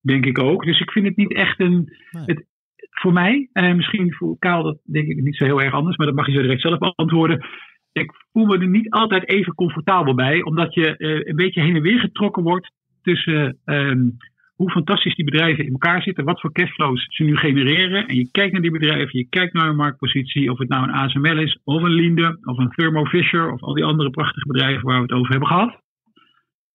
[0.00, 0.64] denk ik ook.
[0.64, 1.96] Dus ik vind het niet echt een.
[2.10, 2.46] Het,
[2.90, 6.06] voor mij, en misschien voor Kaal, dat denk ik niet zo heel erg anders, maar
[6.06, 7.46] dat mag je zo direct zelf beantwoorden.
[7.92, 10.94] Ik voel me er niet altijd even comfortabel bij, omdat je
[11.28, 12.78] een beetje heen en weer getrokken wordt
[13.10, 14.08] tussen ehm,
[14.54, 18.06] hoe fantastisch die bedrijven in elkaar zitten, wat voor cashflows ze nu genereren.
[18.06, 20.94] En je kijkt naar die bedrijven, je kijkt naar hun marktpositie, of het nou een
[20.94, 24.84] ASML is, of een Linde, of een Thermo Fisher, of al die andere prachtige bedrijven
[24.84, 25.80] waar we het over hebben gehad.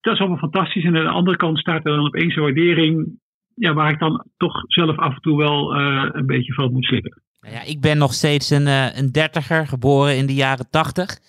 [0.02, 0.84] Dat is allemaal fantastisch.
[0.84, 3.20] En aan de andere kant staat er dan opeens een waardering,
[3.56, 6.86] ja, waar ik dan toch zelf af en toe wel eh, een beetje van moet
[6.86, 7.22] slikken.
[7.42, 11.20] Nou Ja, ik ben nog steeds een, eh, een dertiger, geboren in de jaren tachtig.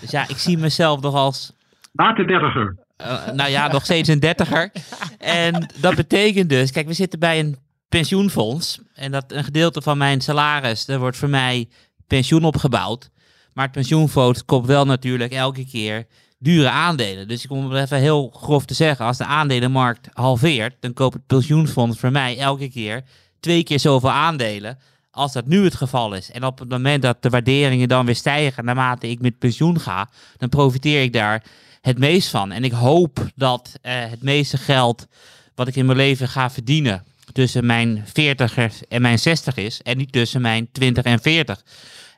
[0.00, 1.60] Dus ja, ik zie mezelf nog als
[1.92, 2.76] Later dertiger.
[3.02, 4.72] Eh, nou ja, nog steeds een dertiger.
[5.18, 7.56] En dat betekent dus, kijk, we zitten bij een
[7.88, 8.78] pensioenfonds.
[8.94, 11.68] En dat een gedeelte van mijn salaris, daar wordt voor mij
[12.06, 13.10] pensioen opgebouwd.
[13.52, 16.06] Maar het pensioenfonds koopt wel natuurlijk elke keer
[16.38, 17.28] dure aandelen.
[17.28, 21.14] Dus ik om het even heel grof te zeggen, als de aandelenmarkt halveert, dan koopt
[21.14, 23.02] het pensioenfonds voor mij elke keer
[23.40, 24.78] twee keer zoveel aandelen
[25.10, 26.30] als dat nu het geval is.
[26.30, 30.08] En op het moment dat de waarderingen dan weer stijgen naarmate ik met pensioen ga,
[30.36, 31.42] dan profiteer ik daar
[31.82, 32.52] het meest van.
[32.52, 35.06] En ik hoop dat eh, het meeste geld
[35.54, 39.96] wat ik in mijn leven ga verdienen tussen mijn 40 en mijn 60 is en
[39.96, 41.64] niet tussen mijn 20 en 40.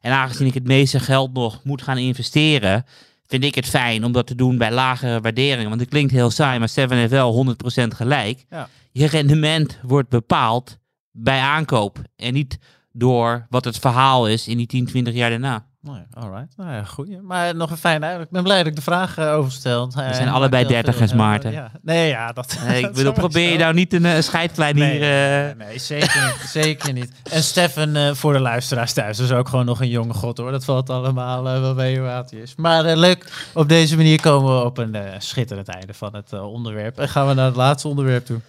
[0.01, 2.85] En aangezien ik het meeste geld nog moet gaan investeren,
[3.27, 5.69] vind ik het fijn om dat te doen bij lagere waarderingen.
[5.69, 8.45] Want het klinkt heel saai, maar Steven heeft wel 100% gelijk.
[8.51, 8.69] Ja.
[8.93, 10.79] Je rendement wordt bepaald
[11.11, 12.59] bij aankoop en niet
[12.93, 15.67] door wat het verhaal is in die 10, 20 jaar daarna.
[15.85, 16.57] Nou alright.
[16.57, 17.21] Nou ja, goeie.
[17.21, 18.27] Maar nog een fijn uitdrukking.
[18.27, 19.87] Ik ben blij dat ik de vraag eh, overstel.
[19.87, 21.53] We zijn allebei dertigers, Maarten.
[21.53, 21.71] Ja.
[21.83, 22.59] Nee, ja, dat...
[22.67, 25.01] Nee, ik bedoel, probeer je nou niet een eh, scheidklein Nee, hier...
[25.01, 26.49] nee, eh, nee, nee, zeker niet.
[26.63, 27.13] zeker niet.
[27.31, 30.51] En Stefan, eh, voor de luisteraars thuis, is ook gewoon nog een jonge god hoor.
[30.51, 32.55] Dat valt allemaal eh, wel mee hoe oud hij is.
[32.57, 36.33] Maar eh, leuk, op deze manier komen we op een eh, schitterend einde van het
[36.33, 36.99] eh, onderwerp.
[36.99, 38.41] En gaan we naar het laatste onderwerp toe.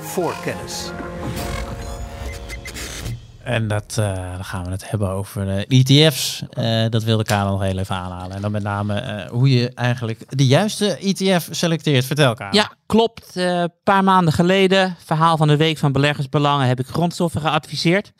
[0.00, 0.90] Voorkennis.
[3.46, 6.42] En dat, eh, dan gaan we het hebben over uh, ETF's.
[6.58, 8.36] Uh, dat wilde Karel nog heel even aanhalen.
[8.36, 12.04] En dan met name hoe je eigenlijk de juiste ETF selecteert.
[12.04, 12.54] Vertel Karel.
[12.54, 13.30] Ja, klopt.
[13.34, 18.12] Een paar maanden geleden, verhaal van de Week van Beleggersbelangen, heb ik grondstoffen geadviseerd.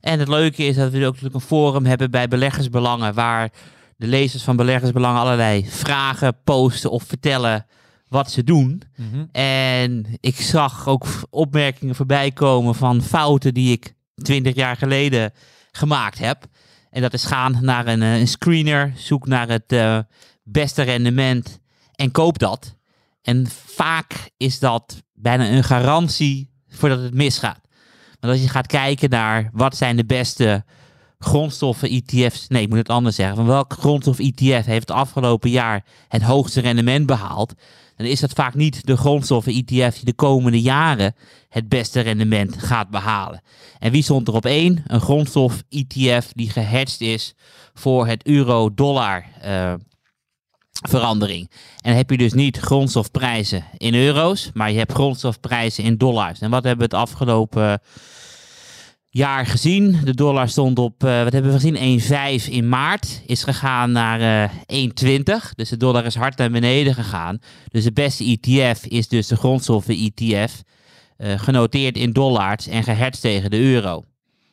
[0.00, 3.50] En het leuke is dat we ook natuurlijk een forum hebben bij Beleggersbelangen, waar
[3.96, 7.66] de lezers van Beleggersbelangen allerlei vragen posten of vertellen
[8.08, 8.82] wat ze doen.
[8.96, 9.24] Mhm.
[9.32, 15.32] En ik zag ook opmerkingen voorbij komen van fouten die ik 20 jaar geleden
[15.72, 16.44] gemaakt heb.
[16.90, 19.98] En dat is gaan naar een, een screener, zoek naar het uh,
[20.42, 21.60] beste rendement
[21.94, 22.76] en koop dat.
[23.22, 27.60] En vaak is dat bijna een garantie voordat het misgaat.
[28.20, 30.64] Want als je gaat kijken naar wat zijn de beste
[31.18, 35.50] grondstoffen ETF's, nee ik moet het anders zeggen, van welk grondstof ETF heeft het afgelopen
[35.50, 37.54] jaar het hoogste rendement behaald,
[37.96, 41.14] dan is dat vaak niet de grondstoffen ETF die de komende jaren
[41.48, 43.42] het beste rendement gaat behalen.
[43.78, 44.82] En wie stond er op één?
[44.86, 47.34] Een grondstof ETF die gehatcht is
[47.74, 49.74] voor het euro-dollar uh,
[50.88, 51.50] verandering.
[51.50, 56.40] En dan heb je dus niet grondstofprijzen in euro's, maar je hebt grondstofprijzen in dollars.
[56.40, 57.80] En wat hebben we het afgelopen
[59.14, 59.98] jaar gezien.
[60.04, 62.00] De dollar stond op, uh, wat hebben we gezien,
[62.46, 63.22] 1,5 in maart.
[63.26, 65.54] Is gegaan naar uh, 1,20.
[65.54, 67.38] Dus de dollar is hard naar beneden gegaan.
[67.68, 70.62] Dus de beste ETF is dus de grondstoffen ETF.
[71.18, 74.04] Uh, genoteerd in dollars en gehertz tegen de euro.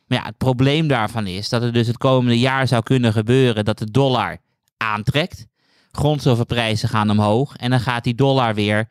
[0.06, 3.64] Maar ja, het probleem daarvan is dat het dus het komende jaar zou kunnen gebeuren
[3.64, 4.36] dat de dollar
[4.76, 5.46] aantrekt.
[5.90, 7.56] Grondstoffenprijzen gaan omhoog.
[7.56, 8.88] En dan gaat die dollar weer,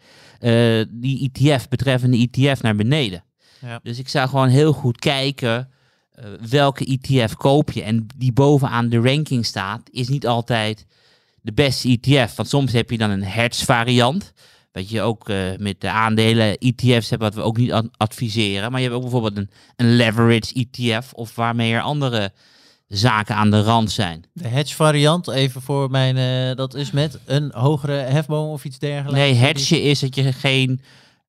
[0.90, 3.24] die ETF, betreffende ETF, naar beneden.
[3.62, 3.80] Ja.
[3.84, 5.70] Dus ik zou gewoon heel goed kijken
[6.20, 7.84] uh, welke ETF koop je.
[7.84, 10.86] En die bovenaan de ranking staat, is niet altijd
[11.42, 12.36] de beste ETF.
[12.36, 14.34] Want soms heb je dan een hedge variant.
[14.72, 18.72] Wat je ook uh, met de aandelen ETF's hebt, wat we ook niet adviseren.
[18.72, 21.14] Maar je hebt ook bijvoorbeeld een, een leverage ETF.
[21.14, 22.32] Of waarmee er andere
[22.88, 24.24] zaken aan de rand zijn.
[24.34, 28.80] De hedge variant, even voor mijn, uh, dat is met een hogere hefboom of iets
[28.80, 29.20] dergelijks?
[29.20, 30.82] Nee, hedge is dat je geen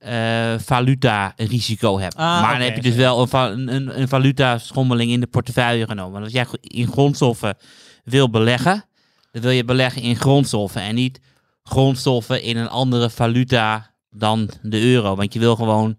[0.07, 2.16] uh, valuta risico hebt.
[2.16, 5.86] Ah, maar dan heb je dus wel een, een, een valuta schommeling in de portefeuille
[5.86, 6.12] genomen.
[6.12, 7.57] Want als jij in grondstoffen
[8.05, 8.84] wil beleggen,
[9.30, 11.20] dan wil je beleggen in grondstoffen en niet
[11.62, 15.16] grondstoffen in een andere valuta dan de euro.
[15.16, 15.98] Want je wil gewoon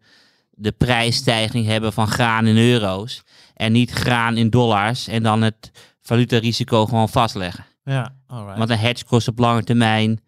[0.49, 3.23] de prijsstijging hebben van graan in euro's
[3.53, 7.65] en niet graan in dollars en dan het valutarisico gewoon vastleggen.
[7.83, 8.57] Ja, alright.
[8.57, 10.21] Want een hedge kost op lange termijn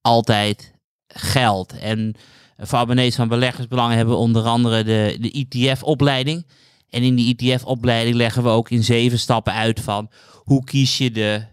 [0.00, 0.74] altijd
[1.08, 1.78] geld.
[1.78, 2.14] En
[2.58, 6.46] voor abonnees van beleggersbelangen hebben we onder andere de, de ETF-opleiding.
[6.90, 11.10] En in die ETF-opleiding leggen we ook in zeven stappen uit van hoe kies je
[11.10, 11.44] de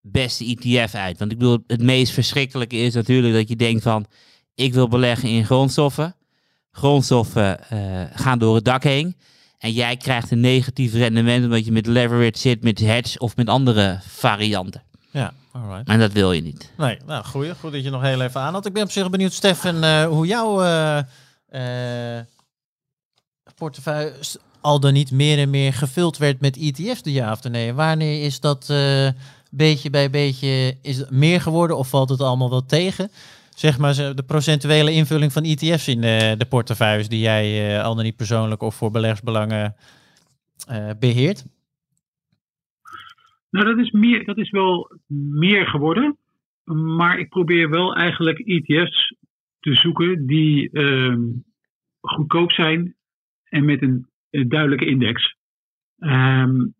[0.00, 1.18] beste ETF uit.
[1.18, 4.06] Want ik bedoel, het meest verschrikkelijke is natuurlijk dat je denkt van
[4.54, 6.16] ik wil beleggen in grondstoffen.
[6.70, 9.16] Grondstoffen uh, gaan door het dak heen.
[9.58, 13.48] En jij krijgt een negatief rendement omdat je met leverage zit, met hedge of met
[13.48, 14.82] andere varianten.
[15.52, 15.88] Alright.
[15.88, 16.72] En dat wil je niet.
[16.76, 17.54] Nee, nou goeie.
[17.54, 18.66] Goed dat je nog heel even aan had.
[18.66, 22.18] Ik ben op zich benieuwd, Stefan, uh, hoe jouw uh,
[23.54, 24.12] portefeuille
[24.60, 27.74] al dan niet meer en meer gevuld werd met ETF's de jaar of de nee.
[27.74, 28.72] Wanneer is dat
[29.50, 33.10] beetje bij beetje is meer geworden of valt het allemaal wel tegen?
[33.54, 37.94] Zeg maar de procentuele invulling van ETF's in de, de portefeuilles die jij uh, al
[37.94, 39.76] dan niet persoonlijk of voor beleggersbelangen
[40.70, 41.44] uh, beheert?
[43.50, 44.98] Nou, dat is, meer, dat is wel
[45.30, 46.16] meer geworden.
[46.74, 49.14] Maar ik probeer wel eigenlijk ETF's
[49.60, 51.16] te zoeken die uh,
[52.00, 52.94] goedkoop zijn
[53.44, 55.36] en met een, duidelijke index.
[55.98, 56.74] Um,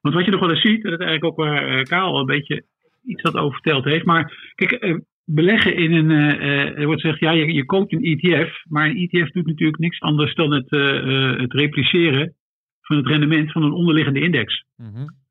[0.00, 2.26] want wat je nog wel eens ziet, dat is eigenlijk ook waar uh, Kaal een
[2.26, 2.64] beetje
[3.04, 4.04] iets wat over verteld heeft.
[4.04, 6.10] Maar kijk, uh, beleggen in een.
[6.10, 8.64] Uh, er wordt gezegd, ja, je, je koopt een ETF.
[8.68, 10.70] Maar een ETF doet natuurlijk niks anders dan het,
[11.40, 12.34] het repliceren
[12.80, 14.64] van het rendement van een onderliggende index.
[14.76, 15.23] Mm-hmm.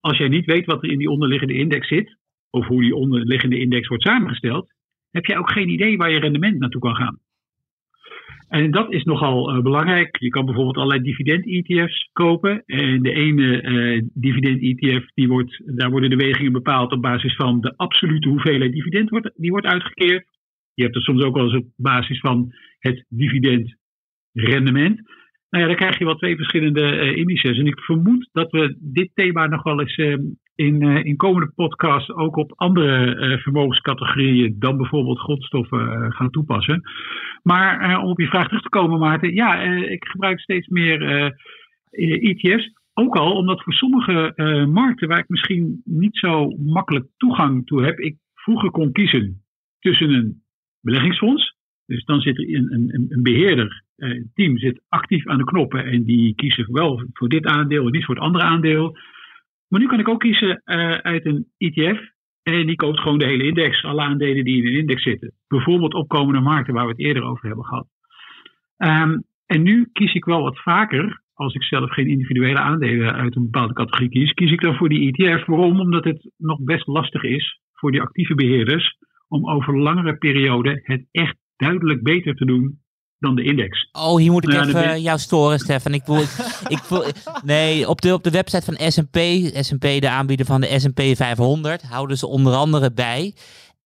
[0.00, 2.16] Als jij niet weet wat er in die onderliggende index zit,
[2.50, 4.72] of hoe die onderliggende index wordt samengesteld,
[5.10, 7.20] heb jij ook geen idee waar je rendement naartoe kan gaan.
[8.48, 10.16] En dat is nogal uh, belangrijk.
[10.16, 12.62] Je kan bijvoorbeeld allerlei dividend-ETF's kopen.
[12.66, 17.60] En de ene uh, dividend-ETF, die wordt, daar worden de wegingen bepaald op basis van
[17.60, 20.26] de absolute hoeveelheid dividend die wordt uitgekeerd.
[20.74, 25.00] Je hebt het soms ook wel eens op basis van het dividendrendement.
[25.50, 27.58] Nou ja, dan krijg je wel twee verschillende uh, indices.
[27.58, 30.16] En ik vermoed dat we dit thema nog wel eens uh,
[30.54, 36.82] in, uh, in komende podcasts ook op andere vermogenscategorieën dan bijvoorbeeld grondstoffen gaan toepassen.
[37.42, 41.32] Maar om op je vraag terug te komen, Maarten, ja, ik gebruik steeds meer
[41.90, 42.72] ETF's.
[42.94, 44.32] Ook al omdat voor sommige
[44.72, 49.42] markten waar ik misschien niet zo makkelijk toegang toe heb, ik vroeger kon kiezen
[49.78, 50.42] tussen een
[50.80, 51.55] beleggingsfonds
[51.86, 55.44] Dus dan zit er een, een, een beheerder, eh, een team zit actief aan de
[55.44, 58.96] knoppen en die kiezen wel voor dit aandeel en niet voor het andere aandeel.
[59.68, 62.00] Maar nu kan ik ook kiezen eh, uit een ETF
[62.42, 65.32] en die koopt gewoon de hele index, alle aandelen die in een index zitten.
[65.48, 67.86] Bijvoorbeeld opkomende markten waar we het eerder over hebben gehad.
[68.76, 73.36] Ehm, en nu kies ik wel wat vaker, als ik zelf geen individuele aandelen uit
[73.36, 75.46] een bepaalde categorie kies, kies ik dan voor die ETF.
[75.46, 75.80] Waarom?
[75.80, 78.96] Omdat het nog best lastig is voor die actieve beheerders
[79.28, 82.80] om over langere perioden het echt duidelijk beter te doen
[83.18, 83.88] dan de index.
[83.92, 85.94] Oh, hier moet ik dan even ben- jou storen, Stefan.
[85.94, 86.20] Ik wil,
[86.76, 86.82] ik
[87.44, 89.18] nee, op de, op de website van S&P,
[89.64, 93.34] S&P de aanbieder van de S&P 500, houden ze onder andere bij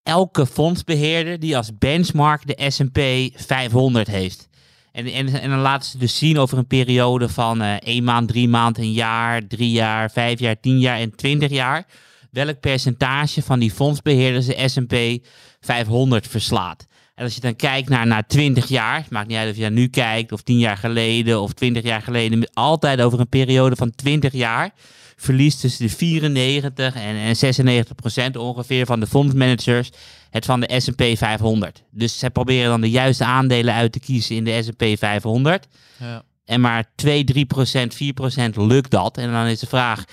[0.03, 2.99] elke fondsbeheerder die als benchmark de S&P
[3.41, 4.49] 500 heeft.
[4.91, 8.27] En, en, en dan laten ze dus zien over een periode van eh één maand,
[8.27, 11.85] drie maanden, een jaar, drie jaar, vijf jaar, tien jaar en twintig jaar.
[12.31, 15.25] Welk percentage van die fondsbeheerders de S&P
[15.59, 16.87] 500 verslaat.
[17.21, 19.69] En als je dan kijkt naar, naar 20 jaar, het maakt niet uit of je
[19.69, 23.91] nu kijkt, of 10 jaar geleden, of 20 jaar geleden, altijd over een periode van
[23.95, 24.71] 20 jaar,
[25.15, 29.89] verliest tussen de 94 en, en 96 procent ongeveer van de fondsmanagers
[30.29, 31.83] het van de S&P 500.
[31.91, 35.67] Dus zij proberen dan de juiste aandelen uit te kiezen in de S&P 500.
[35.99, 36.23] Ja.
[36.45, 39.17] En maar 2, 3 procent, 4 procent lukt dat.
[39.17, 40.03] En dan is de vraag,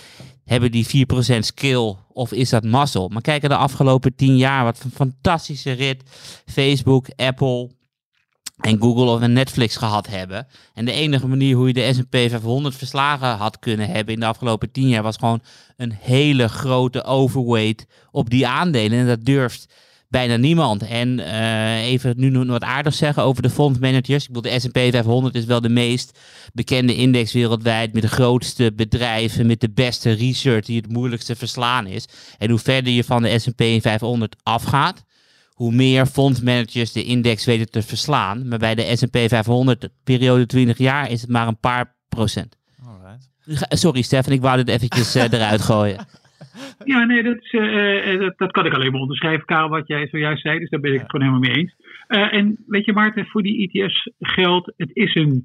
[0.48, 3.08] hebben die 4 procent skill of is dat mazzel?
[3.08, 6.02] Maar kijk naar de afgelopen 10 jaar, wat een fantastische rit
[6.46, 7.70] Facebook, Apple
[8.60, 10.46] en Google of Netflix gehad hebben.
[10.74, 14.26] En de enige manier hoe je de S&P 500 verslagen had kunnen hebben in de
[14.26, 15.42] afgelopen 10 jaar was gewoon
[15.76, 18.98] een hele grote overweight op die aandelen.
[18.98, 19.74] En dat durft
[20.08, 20.82] bijna niemand.
[20.82, 24.26] En eh, even nu nog wat aardig zeggen over de fondsmanagers.
[24.26, 26.18] Ik bedoel, de S&P 500 is wel de meest
[26.52, 31.86] bekende index wereldwijd met de grootste bedrijven, met de beste research die het moeilijkste verslaan
[31.86, 32.06] is.
[32.38, 35.04] En hoe verder je van de S&P 500 afgaat,
[35.50, 38.48] hoe meer fondsmanagers de index weten te verslaan.
[38.48, 42.56] Maar bij de S&P 500 periode 20 jaar is het maar een paar procent.
[42.86, 43.78] Alright.
[43.78, 46.06] Sorry Stefan, ik wou dit eventjes eh, eruit gooien.
[46.84, 49.88] Ja, nee, dat, is, eh, eh, dat, dat kan ik alleen maar onderschrijven, Karel, wat
[49.88, 50.58] jij zojuist zei.
[50.58, 51.74] Dus daar ben ik het gewoon helemaal mee eens.
[52.06, 55.44] Eh, en weet je, Maarten, voor die ETF's geldt, het is een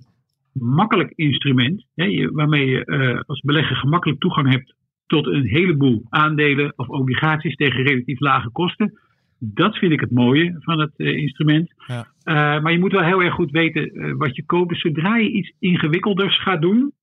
[0.53, 1.85] makkelijk instrument.
[1.95, 4.75] Hè, waarmee je eh, als belegger gemakkelijk toegang hebt
[5.07, 8.99] tot een heleboel aandelen of obligaties tegen relatief lage kosten.
[9.39, 11.73] Dat vind ik het mooie van het eh, instrument.
[11.87, 12.07] Ja.
[12.23, 14.69] Eh, maar je moet wel heel erg goed weten eh, wat je koopt.
[14.69, 16.93] Dus zodra je iets ingewikkelders gaat doen,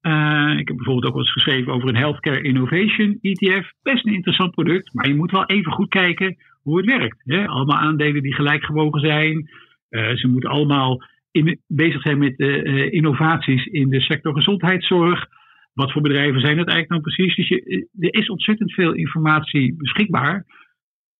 [0.00, 3.72] eh, ik heb bijvoorbeeld ook wel eens geschreven over een Healthcare Innovation ETF.
[3.82, 7.22] Best een interessant product, maar je moet wel even goed kijken hoe het werkt.
[7.24, 7.46] Hè?
[7.46, 9.50] Allemaal aandelen die gelijk gewogen zijn.
[9.88, 15.26] Eh, ze moeten allemaal in, bezig zijn met eh, innovaties in de sector gezondheidszorg.
[15.72, 17.36] Wat voor bedrijven zijn dat eigenlijk dan precies?
[17.36, 17.50] Dus
[17.98, 20.44] er is ontzettend veel informatie beschikbaar.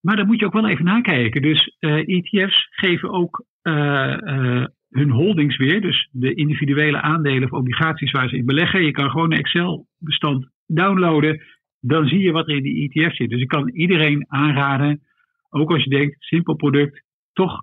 [0.01, 1.43] Maar daar moet je ook wel even nakijken.
[1.43, 3.45] Dus ETF's geven ook
[4.91, 5.81] hun holdings weer.
[5.81, 8.85] Dus de individuele aandelen of obligaties waar ze in beleggen.
[8.85, 11.43] Je kan gewoon een Excel-bestand downloaden.
[11.81, 13.31] Dan zie je wat er in die ETF zit.
[13.31, 15.01] Dus ik kan iedereen aanraden,
[15.51, 17.63] ook als je denkt, simpel product, toch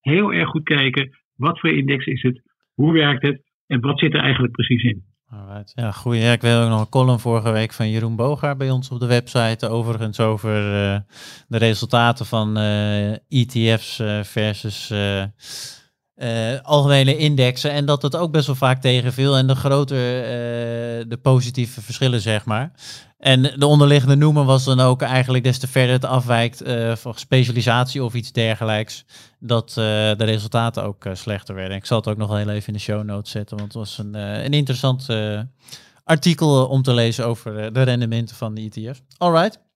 [0.00, 1.16] heel erg goed kijken.
[1.36, 2.42] Wat voor index is het?
[2.74, 3.42] Hoe werkt het?
[3.66, 5.04] En wat zit er eigenlijk precies in?
[5.30, 5.72] Alright.
[5.74, 6.20] Ja, goeie.
[6.20, 9.00] Ja, ik weet ook nog een column vorige week van Jeroen Bogaert bij ons op
[9.00, 9.68] de website.
[9.68, 10.98] Overigens over eh,
[11.48, 14.92] de resultaten van eh, ETF's eh, versus
[16.18, 17.70] eh, algemene indexen.
[17.70, 19.36] En dat het ook best wel vaak tegenviel.
[19.36, 22.72] En de groter eh, de positieve verschillen, zeg maar.
[23.18, 27.14] En de onderliggende noemer was dan ook eigenlijk des te verder het afwijkt eh, van
[27.14, 29.04] specialisatie of iets dergelijks.
[29.40, 31.76] Dat de resultaten ook slechter werden.
[31.76, 33.56] Ik zal het ook nog heel even in de show notes zetten.
[33.56, 35.06] Want het was een, een interessant
[36.04, 39.02] artikel om te lezen over de rendementen van de ETF's.
[39.18, 39.67] Alright.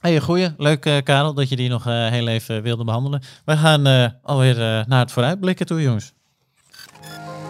[0.00, 0.54] Hey, goeie.
[0.56, 3.22] Leuk eh, Karel dat je die nog eh, heel even wilde behandelen.
[3.44, 6.12] We gaan eh, alweer eh, naar het vooruitblikken toe jongens.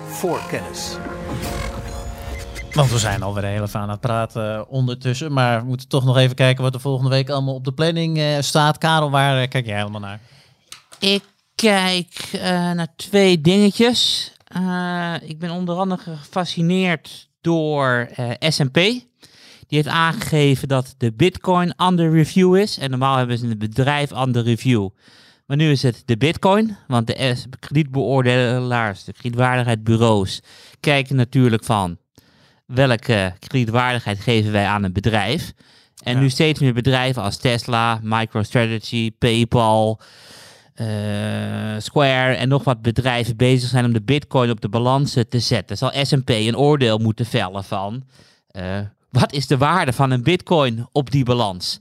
[0.06, 0.96] Voorkennis.
[2.72, 5.32] Want we zijn alweer heel even aan het praten ondertussen.
[5.32, 8.18] Maar we moeten toch nog even kijken wat er volgende week allemaal op de planning
[8.18, 8.78] eh, staat.
[8.78, 10.20] Karel, waar kijk jij helemaal naar?
[10.98, 11.24] Ik
[11.54, 12.40] kijk eh,
[12.70, 14.32] naar twee dingetjes.
[14.44, 18.78] Eh, ik ben onder andere gefascineerd door eh, S&P.
[19.68, 22.78] Die heeft aangegeven dat de bitcoin under review is.
[22.78, 24.88] En normaal hebben ze een bedrijf under review.
[25.46, 26.76] Maar nu is het de bitcoin.
[26.86, 30.40] Want de kredietbeoordelaars, de kredietwaardigheidsbureaus,
[30.80, 31.98] kijken natuurlijk van
[32.66, 35.52] welke kredietwaardigheid geven wij aan een bedrijf.
[36.02, 36.20] En Ja.
[36.20, 40.00] nu steeds meer bedrijven als Tesla, MicroStrategy, PayPal,
[40.74, 40.86] eh,
[41.78, 45.76] Square en nog wat bedrijven bezig zijn om de bitcoin op de balansen te zetten.
[45.76, 48.04] Zal S&P een oordeel moeten vellen van
[48.48, 48.78] eh,
[49.10, 51.78] wat is de waarde van een bitcoin op die balans?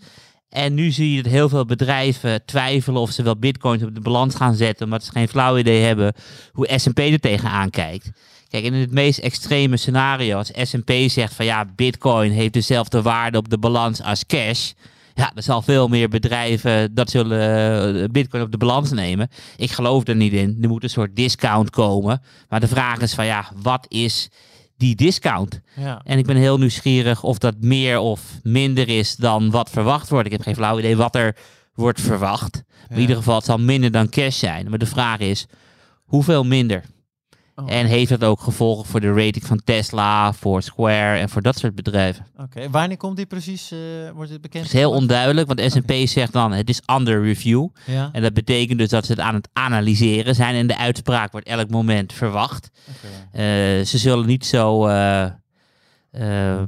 [0.50, 4.02] En nu zie je dat heel veel bedrijven twijfelen of ze wel bitcoins op de
[4.02, 6.14] balans gaan zetten, omdat ze geen flauw idee hebben
[6.52, 8.12] hoe S&P er tegenaan kijkt.
[8.48, 13.38] Kijk, in het meest extreme scenario, als S&P zegt van ja, bitcoin heeft dezelfde waarde
[13.38, 14.72] op de balans als cash,
[15.18, 19.30] ja, er zal veel meer bedrijven dat zullen uh, bitcoin op de balans nemen.
[19.56, 20.58] Ik geloof er niet in.
[20.62, 22.22] Er moet een soort discount komen.
[22.50, 24.30] Maar de vraag is van ja, wat is
[24.78, 25.62] die discount?
[25.76, 26.02] Ja.
[26.04, 30.26] En ik ben heel nieuwsgierig of dat meer of minder is dan wat verwacht wordt.
[30.26, 31.36] Ik heb geen flauw idee wat er
[31.74, 32.64] wordt verwacht.
[32.90, 34.70] In ieder geval, het zal minder dan cash zijn.
[34.70, 35.46] Maar de vraag is,
[36.04, 36.84] hoeveel minder?
[37.60, 37.72] Oh.
[37.72, 41.58] En heeft dat ook gevolgen voor de rating van Tesla, voor Square en voor dat
[41.58, 42.26] soort bedrijven?
[42.38, 43.72] Oké, wanneer komt die precies?
[43.72, 43.78] eh,
[44.14, 44.64] wordt het bekend?
[44.64, 47.68] Het is heel onduidelijk, want S&P zegt dan het is under review.
[47.86, 48.10] Ja.
[48.12, 51.48] En dat betekent dus dat ze het aan het analyseren zijn en de uitspraak wordt
[51.48, 52.72] elk moment verwacht.
[53.32, 53.44] Eh,
[53.84, 56.62] ze zullen niet zo eh,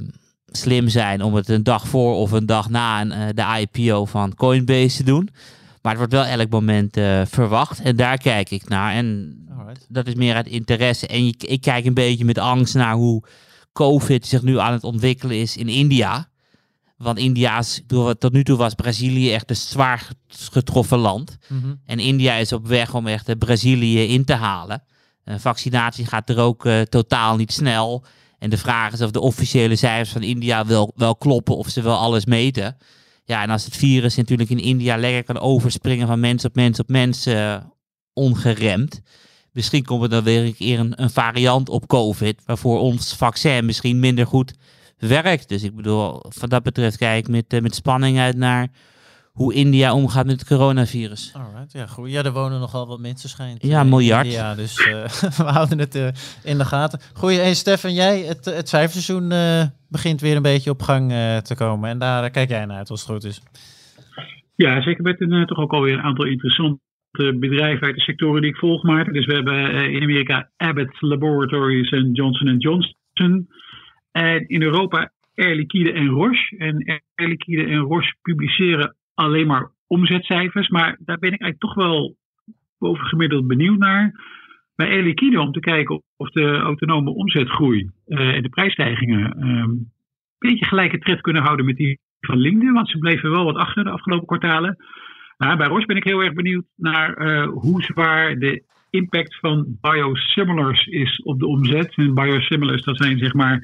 [0.46, 4.34] slim zijn om het een dag voor of een dag na een, de IPO van
[4.34, 5.28] Coinbase te doen.
[5.82, 8.92] Maar het wordt wel elk moment verwacht en daar kijk ik naar.
[8.94, 9.34] En
[9.88, 11.06] Dat is meer uit interesse.
[11.06, 13.22] En je- ik kijk een beetje met angst naar hoe
[13.72, 16.28] COVID zich nu aan het ontwikkelen is in India.
[16.96, 17.82] Want India is,
[18.18, 21.36] tot nu toe was Brazilië echt een zwaar getroffen land.
[21.48, 21.74] Mhm.
[21.86, 24.82] En India is op weg om echt eh, Brazilië in te halen.
[25.24, 28.04] Een vaccinatie gaat er ook eh, totaal niet snel.
[28.38, 31.82] En de vraag is of de officiële cijfers van India wel, wel kloppen, of ze
[31.82, 32.76] wel alles meten.
[33.24, 36.78] Ja, en als het virus natuurlijk in India lekker kan overspringen van mens op mens
[36.78, 37.56] op mens, eh,
[38.12, 39.00] ongeremd.
[39.52, 43.64] Misschien komt er dan weer een keer een, een variant op COVID, waarvoor ons vaccin
[43.64, 44.54] misschien minder goed
[44.98, 45.48] werkt.
[45.48, 48.68] Dus ik bedoel, wat dat betreft kijk ik met, eh, met spanning uit naar
[49.32, 51.32] hoe India omgaat met het coronavirus.
[51.36, 52.10] Alright, ja goed.
[52.10, 53.62] Ja, er wonen nogal wat mensen schijnt.
[53.62, 54.24] Ja, eh, in miljard.
[54.26, 55.04] India, dus eh,
[55.38, 56.08] we houden het eh,
[56.44, 57.00] in de gaten.
[57.12, 61.36] Goeie, hey Stefan, jij, het, het cijferseizoen eh, begint weer een beetje op gang eh,
[61.36, 61.90] te komen.
[61.90, 63.42] En daar kijk jij naar uit als het goed is.
[64.54, 66.80] Ja, zeker met een, toch ook alweer een aantal interessante
[67.10, 69.12] bedrijven uit de sectoren die ik volg, Maarten.
[69.12, 73.48] Dus we hebben eh, in Amerika Abbott Laboratories en Johnson Johnson.
[74.12, 76.56] En in Europa Air Liquide en Roche.
[76.56, 80.68] En Air Liquide en Roche publiceren alleen maar omzetcijfers.
[80.68, 82.16] Maar daar ben ik eigenlijk toch wel
[82.78, 84.12] bovengemiddeld benieuwd naar.
[84.74, 89.70] Bij Air Liquide om te kijken of de autonome omzetgroei eh, en de prijsstijgingen ehm,
[89.70, 89.92] een
[90.38, 92.72] beetje gelijke tred kunnen houden met die van Linden.
[92.72, 94.76] Want ze bleven wel wat achter de afgelopen kwartalen.
[95.40, 99.78] Maar bij Roche ben ik heel erg benieuwd naar eh, hoe zwaar de impact van
[99.80, 101.94] biosimilars is op de omzet.
[101.94, 103.60] En biosimilars, dat zijn zeg maar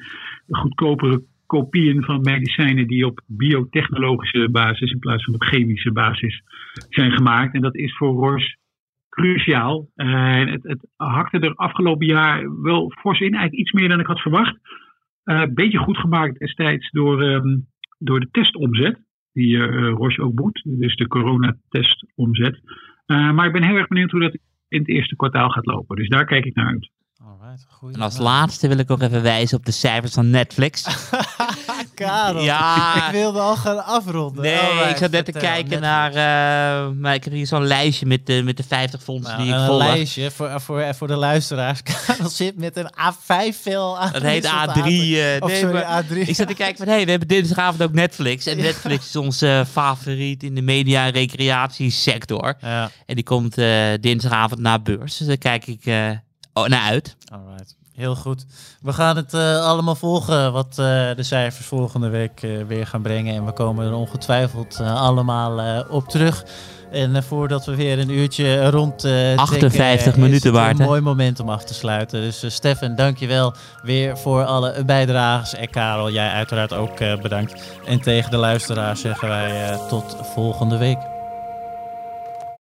[0.49, 6.41] goedkopere kopieën van medicijnen die op biotechnologische basis in plaats van op chemische basis
[6.89, 7.53] zijn gemaakt.
[7.53, 8.57] En dat is voor Roche
[9.09, 9.87] cruciaal.
[9.95, 13.99] Eh, en het, het hakte er afgelopen jaar wel fors in, eigenlijk iets meer dan
[13.99, 14.57] ik had verwacht.
[15.23, 17.57] Een beetje goed gemaakt destijds door, ehm,
[17.97, 19.05] door de testomzet,
[19.37, 22.59] die eh, Roche ook boet, dus de coronatestomzet.
[23.05, 25.95] Eh, maar ik ben heel erg benieuwd hoe dat in het eerste kwartaal gaat lopen.
[25.95, 26.89] Dus daar kijk ik naar uit.
[27.17, 27.95] Alright.
[27.95, 30.83] En als laatste wil ik ook even wijzen op de cijfers van Netflix.
[32.05, 32.95] Karel, Ja.
[33.07, 34.43] ik wilde al gaan afronden.
[34.43, 36.09] Nee, Alright, ik zat net te vertel, kijken naar...
[36.09, 39.53] eh, maar ik heb hier zo'n lijstje met de, met de 50 fondsen Nou, die
[39.53, 39.77] ik een volg.
[39.83, 41.81] lijstje voor, voor, voor de luisteraars.
[42.05, 44.11] Karel zit met een A5 veel aan.
[44.11, 44.49] Dat heet A3.
[44.49, 44.81] eh,
[45.39, 46.15] Of nee, sorry, maar A3.
[46.17, 48.45] Ik zat te kijken van, hé, hey, we hebben dinsdagavond ook Netflix.
[48.45, 52.53] En Netflix is onze favoriet in de media- en recreatiesector.
[52.61, 53.67] Ja, En die komt eh,
[54.01, 55.17] dinsdagavond naar beurs.
[55.17, 56.09] Dus daar kijk ik eh,
[56.53, 57.15] oh, naar uit.
[57.31, 57.75] alright.
[57.97, 58.45] Heel goed.
[58.81, 60.75] We gaan het eh, allemaal volgen wat eh,
[61.15, 63.35] de cijfers volgende week eh, weer gaan brengen.
[63.35, 66.45] En we komen er ongetwijfeld allemaal op terug.
[66.91, 71.39] En voordat we weer een uurtje rond eh 58 trekken, minuten waard, een mooi moment
[71.39, 72.21] om af te sluiten.
[72.21, 75.53] Dus Stefan, dankjewel weer voor alle bijdrages.
[75.53, 77.63] En Karel, jij uiteraard ook bedankt.
[77.85, 81.16] En tegen de luisteraars zeggen wij tot volgende week.